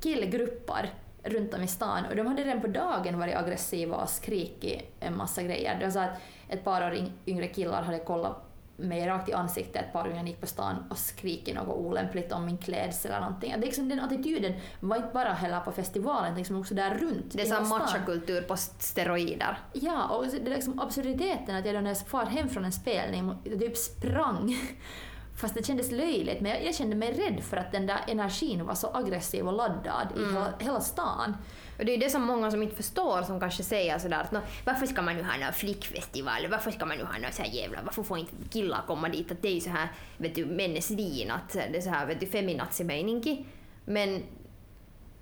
[0.00, 0.90] killgrupper
[1.22, 5.16] runt om i stan och de hade redan på dagen varit aggressiva och skrikit en
[5.16, 5.78] massa grejer.
[5.78, 8.44] Det var så att ett par år yng- yngre killar hade kollat
[8.80, 12.32] mig rakt i ansiktet ett par gånger jag gick på stan och skrikit något olämpligt
[12.32, 13.50] om min klädsel eller någonting.
[13.50, 16.94] Det är liksom, den attityden var inte bara heller på festivalen, det liksom också där
[16.98, 17.68] runt Det är stan.
[17.68, 19.58] machokultur på steroider.
[19.72, 22.72] Ja, och det är liksom absurditeten att jag då när jag far hem från en
[22.72, 24.56] spelning typ sprang
[25.40, 28.66] Fast det kändes löjligt, men jag, jag kände mig rädd för att den där energin
[28.66, 31.36] var så aggressiv och laddad i hela, hela stan.
[31.78, 34.40] Och det är det som många som inte förstår som kanske säger sådär att "Nå,
[34.64, 37.50] varför ska man nu ha någon flickfestival, varför ska man nu ha någon så här
[37.50, 40.46] jävla, varför får inte killar komma dit, att det är ju så här, vet du,
[40.46, 43.44] männens vin, att det är så här, vet du, feminazi-meininki.
[43.84, 44.22] Men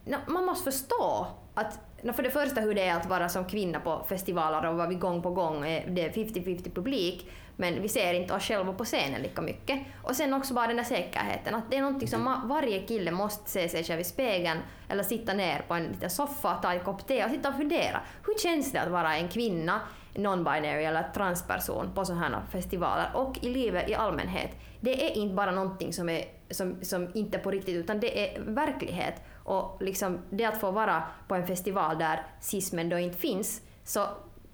[0.04, 1.78] nå, man måste förstå att
[2.14, 5.22] för det första hur det är att vara som kvinna på festivaler och vara gång
[5.22, 9.22] på gång, eh, det är 50-50 publik, men vi ser inte oss själva på scenen
[9.22, 9.80] lika mycket.
[10.02, 13.50] Och sen också bara den där säkerheten, att det är någonting som varje kille måste
[13.50, 17.07] se sig själv i spegeln eller sitta ner på en liten soffa, ta en kopp
[17.07, 18.00] te och sitta och fundera.
[18.26, 19.80] Hur känns det att vara en kvinna,
[20.14, 24.50] non-binary eller transperson på sådana här festivaler och i livet i allmänhet?
[24.80, 28.36] Det är inte bara någonting som, är, som, som inte är på riktigt utan det
[28.36, 29.14] är verklighet.
[29.44, 34.07] Och liksom det att få vara på en festival där cismen då inte finns, så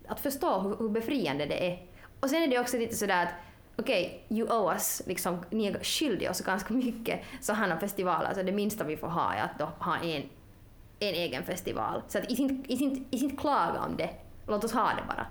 [0.09, 1.92] att förstå hur, hur befriande det är.
[2.23, 3.35] Och sen är det också lite sådär att
[3.77, 8.53] okej, you owe us, liksom, ni är skyldiga oss ganska mycket sådana festivaler, så det
[8.53, 10.23] minsta vi får ha är att då ha en,
[10.99, 12.03] en egen festival.
[12.09, 14.11] Så att inte, inte, inte klaga om det,
[14.47, 15.27] låt oss ha det bara.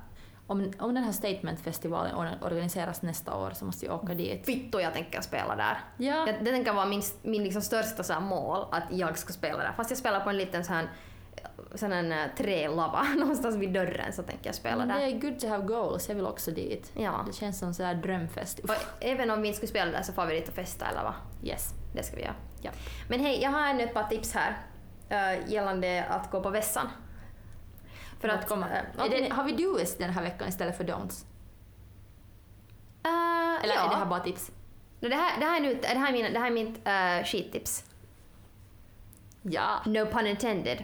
[0.48, 4.46] Om, om den här statementfestivalen or- organiseras nästa år så måste vi åka dit.
[4.46, 5.78] Fitto jag tänker spela där.
[5.98, 9.58] Ja, Jag, det tänker vara min, min liksom största så mål, att jag ska spela
[9.58, 9.74] där.
[9.78, 10.90] Fast jag spelar på en liten sån här,
[11.76, 15.00] sån här eh, trälava någonstans vid dörren så tänker jag spela det där.
[15.00, 16.92] är good to have goals, jag vill också dit.
[16.96, 17.24] Ja.
[17.28, 18.60] Det känns som sådär drömfest.
[18.60, 18.70] Och
[19.00, 21.14] även om vi inte skulle spela där så får vi dit och festa eller vad?
[21.44, 21.74] Yes.
[21.96, 22.36] Det ska vi göra.
[22.62, 22.72] Ja.
[23.10, 24.58] Men hej, jag har ännu ett par tips här
[25.12, 26.88] uh, gällande att gå på vässan.
[28.20, 28.48] För Att att...
[28.50, 28.68] komma.
[28.70, 31.26] är det, har vi do's den här veckan istället för don'ts?
[33.04, 33.86] eh, Eller ja.
[33.86, 34.52] är det här bara tips?
[35.00, 37.26] No, det, här, det, här är nu, det, här är det här är mitt uh,
[37.26, 37.84] skittips.
[39.42, 39.82] Ja.
[39.86, 40.84] No pun intended.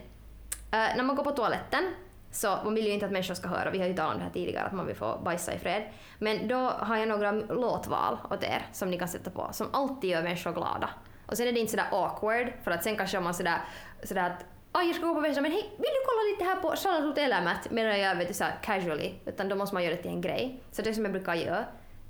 [0.72, 1.84] Eh, när man går på toaletten
[2.32, 4.24] så man vill ju inte att människor ska höra, vi har ju talat om det
[4.24, 5.84] här tidigare, att man vill få bajsa i fred.
[6.20, 10.09] Men då har jag några låtval åt er som ni kan sätta på, som alltid
[10.09, 10.89] gör människor glada.
[11.26, 13.61] Och sen är det inte sådär awkward, för att sen kanske om man sådär,
[14.03, 16.55] sådär att Aj, jag ska gå på vässan, men hej, vill du kolla lite här
[16.55, 20.01] på Charlotte Elämät Medan jag vet du, såhär casually, utan då måste man göra det
[20.01, 20.63] till en grej.
[20.72, 21.65] Så det som jag brukar göra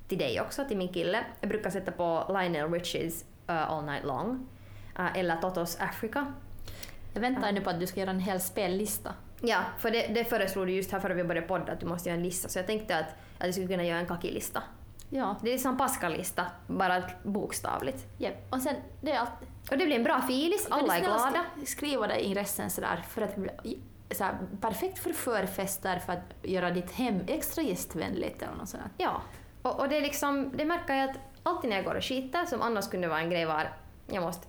[0.08, 1.24] till dig också, till min kille.
[1.40, 4.48] Jag brukar sätta på Lionel Richies uh, All Night Long.
[4.98, 6.26] Uh, eller Totos Africa.
[7.14, 9.14] Jag väntar nu på att du ska göra en hel spellista.
[9.40, 12.08] Ja, för det, det föreslog du just här före vi började podda att du måste
[12.08, 12.48] göra en lista.
[12.48, 14.62] Så jag tänkte att, att jag skulle kunna göra en kakilista.
[15.10, 15.36] Ja.
[15.42, 18.06] Det är som Pascal-lista, bara bokstavligt.
[18.18, 18.52] Yep.
[18.52, 19.30] Och sen, det är allt.
[19.70, 21.44] Och det blir en bra filis, alla är glada.
[21.66, 23.34] Skriva det i ingressen sådär för att
[24.10, 28.82] så här, perfekt för förfester för att göra ditt hem extra gästvänligt eller något sånt.
[28.96, 29.22] Ja.
[29.62, 32.46] Och, och det, är liksom, det märker jag att alltid när jag går och skiter,
[32.46, 33.72] som annars kunde vara en grej var
[34.06, 34.46] jag måste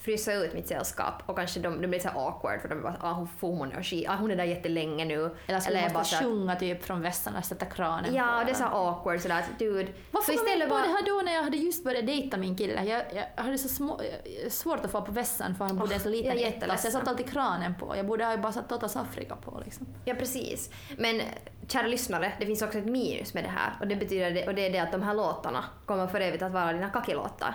[0.00, 2.82] frysa ut mitt sällskap och kanske de, de blir så här awkward för de är
[2.82, 5.36] bara ah, hon får hon skit, ah, hon är där jättelänge nu.
[5.46, 8.50] Eller så Eller måste bara sjunga typ från vässan och sätta kranen Ja, på det
[8.50, 9.92] är så awkward sådär att dude.
[10.10, 10.82] Varför kom jag på bara...
[10.82, 12.84] det här då när jag hade just börjat dejta min kille?
[12.84, 13.02] Jag,
[13.36, 14.00] jag hade så små,
[14.48, 17.10] svårt att få på vässan för han bodde en så liten etta så jag satte
[17.10, 17.96] alltid kranen på.
[17.96, 19.86] Jag borde ha bara satt Totas Afrika på liksom.
[20.04, 20.70] Ja, precis.
[20.98, 21.20] Men
[21.68, 24.54] kära lyssnare, det finns också ett minus med det här och det betyder det, och
[24.54, 27.54] det är det att de här låtarna kommer för evigt att vara dina kakilåtar.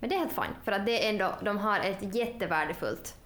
[0.00, 3.16] Men det är helt fine, för att det är ändå, de har ett jättevärdefullt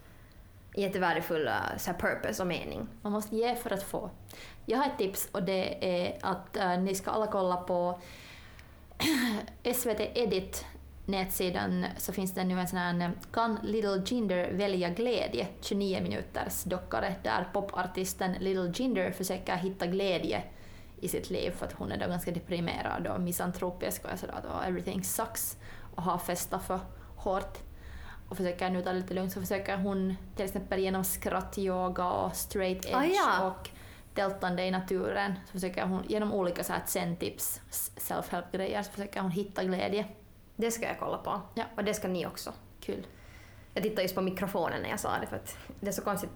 [0.75, 2.89] jättevärdefull uh, så här purpose och mening.
[3.03, 4.11] Man måste ge för att få.
[4.67, 8.01] Jag har ett tips och det är att eh, ni ska alla kolla på
[9.75, 10.67] SVT Edit
[11.07, 15.47] nätsidan så finns det nu en sån här eh, Kan Little Jinder välja glädje?
[15.61, 20.43] 29 minuters dockare där popartisten Little Jinder försöker hitta glädje
[21.01, 24.45] i sitt liv för att hon är då ganska deprimerad och misantropisk och sådär att
[24.45, 25.57] "Oh, everything sucks
[26.01, 26.81] har festat för
[27.17, 27.59] hårt
[28.29, 32.37] och försöker nu ta det lite lugnt så försöker hon till exempel genom skrattyoga och
[32.37, 33.47] straight edge Ah, ja.
[33.47, 33.71] och
[34.15, 37.61] tältande i naturen så försöker hon genom olika så här zen-tips,
[37.97, 40.07] self-help-grejer, så försöker hon hitta glädje.
[40.57, 41.41] Det ska jag kolla på.
[41.55, 41.65] Ja.
[41.77, 42.53] Och det ska ni också.
[42.81, 43.07] Kul.
[43.75, 46.31] Jag tittade just på mikrofonen när jag sa det för att det är så konstigt.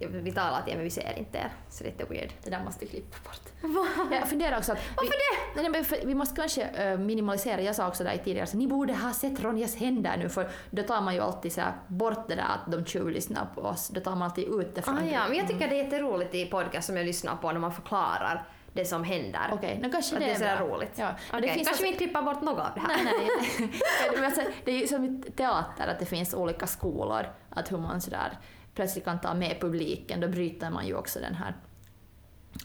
[0.00, 1.52] Vi talar till er men vi ser inte er.
[1.70, 2.32] Så det är lite weird.
[2.44, 4.12] Det där måste vi klippa bort.
[4.12, 4.78] Jag funderar också att...
[4.96, 8.46] Varför vi, Nej, men för, vi måste kanske eh, minimalisera, jag sa också där tidigare,
[8.46, 11.62] så ni borde ha sett Ronjas händer nu för då tar man ju alltid så
[11.88, 14.98] bort det där att de tjuvlyssnar på oss, då tar man alltid ut det från
[14.98, 17.60] Ah, ja, men jag tycker det är jätteroligt i podcast som jag lyssnar på när
[17.60, 19.40] man förklarar det som händer.
[19.52, 20.66] Okej, nu kanske det det är är sådär bra.
[20.66, 20.92] roligt.
[20.96, 21.10] Ja.
[21.32, 23.04] Okej, Det finns kanske alltså- vi inte klipper bort något av det här.
[23.04, 23.28] Nej,
[23.60, 23.70] nej.
[24.14, 27.78] Men alltså, det är ju som i teater, att det finns olika skolor, att hur
[27.78, 28.38] man sådär
[28.74, 31.56] plötsligt kan ta med publiken, då bryter man ju också den här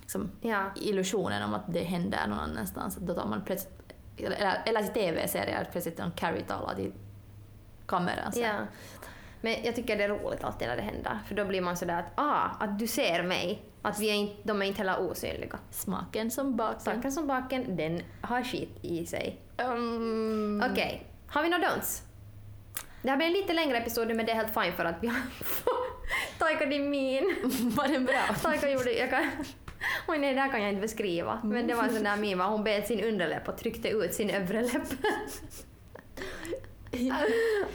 [0.08, 0.64] som Ja.
[0.76, 2.96] illusionen om att det händer någon annanstans.
[2.96, 6.94] Då tar man plötsligt, eller, eller i TV-serier, plötsligt någon Carrie talar till
[7.86, 8.32] kameran.
[8.32, 8.40] Så.
[8.40, 8.54] Ja.
[9.44, 12.00] Men jag tycker det är roligt alltid när det händer, för då blir man sådär
[12.00, 13.62] att ah, att du ser mig.
[13.82, 15.60] Att vi är inte, de är inte heller osynliga.
[15.72, 16.80] Smaken som baken.
[16.80, 19.42] Saken som baken, den har skit i sig.
[19.58, 22.02] Um, Okej, har vi några don'ts?
[23.02, 25.08] Det här blir en lite längre episod men det är helt fine för att vi
[25.08, 25.18] har...
[26.40, 27.36] Taika din min.
[27.78, 28.36] Var den bra?
[28.42, 28.92] Taika gjorde...
[28.92, 29.32] Jag kan...
[30.08, 31.42] Oj nej, det här kan jag inte beskriva.
[31.44, 34.30] Men det var en sån där meme, hon bet sin underläpp och tryckte ut sin
[34.30, 34.84] övre läpp.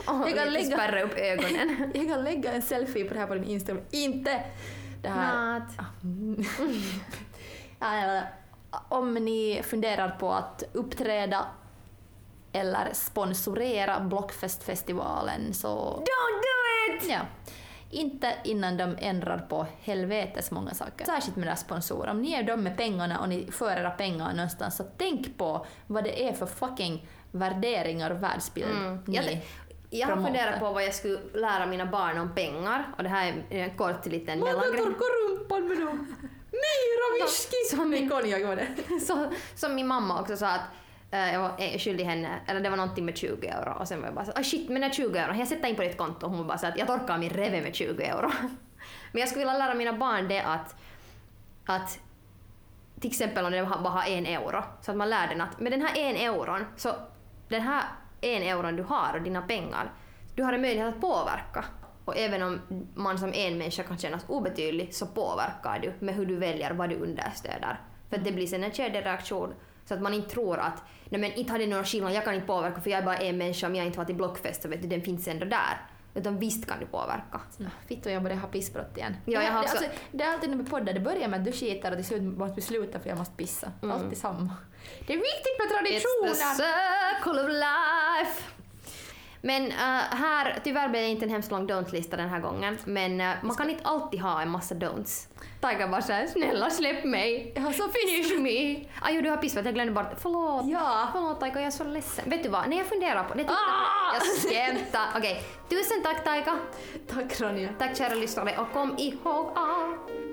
[0.07, 1.91] Jag kan lägga- spärra upp ögonen.
[1.95, 3.85] Jag kan lägga en selfie på det här på din Instagram.
[3.91, 4.43] Inte
[5.03, 5.63] det här...
[7.81, 8.23] Ja, ja.
[8.89, 11.47] Om ni funderar på att uppträda
[12.53, 15.69] eller sponsorera Blockfestfestivalen så...
[15.97, 17.11] Don't do it!
[17.11, 17.21] Ja.
[17.91, 21.05] Inte innan de ändrar på helvetes många saker.
[21.05, 22.11] Särskilt med deras sponsorer.
[22.11, 25.67] Om ni är de med pengarna och ni för era pengar någonstans så tänk på
[25.87, 28.99] vad det är för fucking värderingar och världsbild Mm.
[29.07, 29.43] ni
[29.91, 33.45] Jag, har funderat på vad jag skulle lära mina barn om pengar och det här
[33.51, 34.81] är en kort liten mellangrej.
[34.81, 36.15] rumpan med dem!
[36.51, 37.77] Myra whisky!
[37.77, 39.01] Som min- konjak var det.
[39.07, 40.61] Så, som min mamma också sa att
[41.11, 44.01] eh, jag var eh, skyldig henne, eller det var någonting med 20 euro och sen
[44.01, 46.27] var jag bara så ah shit är 20 euro, jag sätter in på ditt konto
[46.27, 48.31] och hon bara så att jag torkar min reve med 20 euro.
[49.13, 50.77] Men jag skulle vilja lära mina barn det att,
[51.67, 51.99] att
[53.01, 55.73] till exempel om det bara har en euro, så att man lär den att med
[55.73, 56.95] den här en euron, så
[57.49, 57.83] den här
[58.21, 59.93] en euron du har och dina pengar,
[60.35, 61.65] du har en möjlighet att påverka.
[62.05, 62.61] Och även om
[62.95, 66.89] man som en människa kan kännas obetydlig så påverkar du med hur du väljer vad
[66.91, 67.81] du understöder.
[68.11, 71.33] För att det blir sen en kedjereaktion så att man inte tror att nej men
[71.33, 73.67] inte har det någon skillnad, jag kan inte påverka för jag är bara en människa
[73.67, 75.81] om jag inte var till Blockfest så vet du, den finns ändå där.
[76.15, 77.41] Utan visst kan du påverka.
[77.87, 79.17] Fitt och jag börjar ha pissbrott igen.
[79.25, 81.39] Ja, jag har det, också- alltså, det är alltid när vi poddar, det börjar med
[81.41, 83.73] att du skiter och till slut måste vi sluta för jag måste pissa.
[83.83, 84.55] Alltid samma.
[85.07, 85.93] Det är viktigt med Mm.
[85.93, 86.35] It's the traditioner!
[86.35, 88.43] circle of life!
[89.41, 89.77] Men eh,
[90.11, 92.79] här, tyvärr blev det inte en hemskt lång don't-lista den här gången.
[92.85, 95.27] Men eh, man kan inte alltid ha en massa don'ts.
[95.61, 97.53] Taika bara såhär, snälla släpp mig.
[97.55, 98.85] Jag har så Finish me.
[99.03, 100.13] Ah, jo, du har pissat, jag glömde bort.
[100.19, 100.67] Förlåt.
[100.67, 101.09] Ja.
[101.13, 102.31] Förlåt Taika, jag är så ledsen.
[102.31, 103.45] Vet du vad, när jag funderar på det...
[103.49, 104.15] Ah!
[104.15, 104.23] Jag
[104.53, 105.07] skämtar.
[105.17, 106.59] Okej, tusen tack Taika.
[107.09, 107.69] Tack Ronja.
[107.79, 109.87] Tack kära lyssnare och kom ihåg, ah,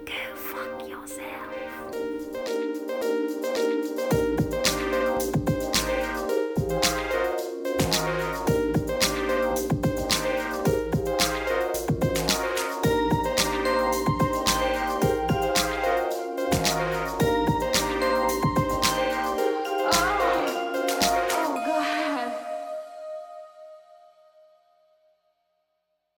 [0.05, 2.84] go fuck yourself.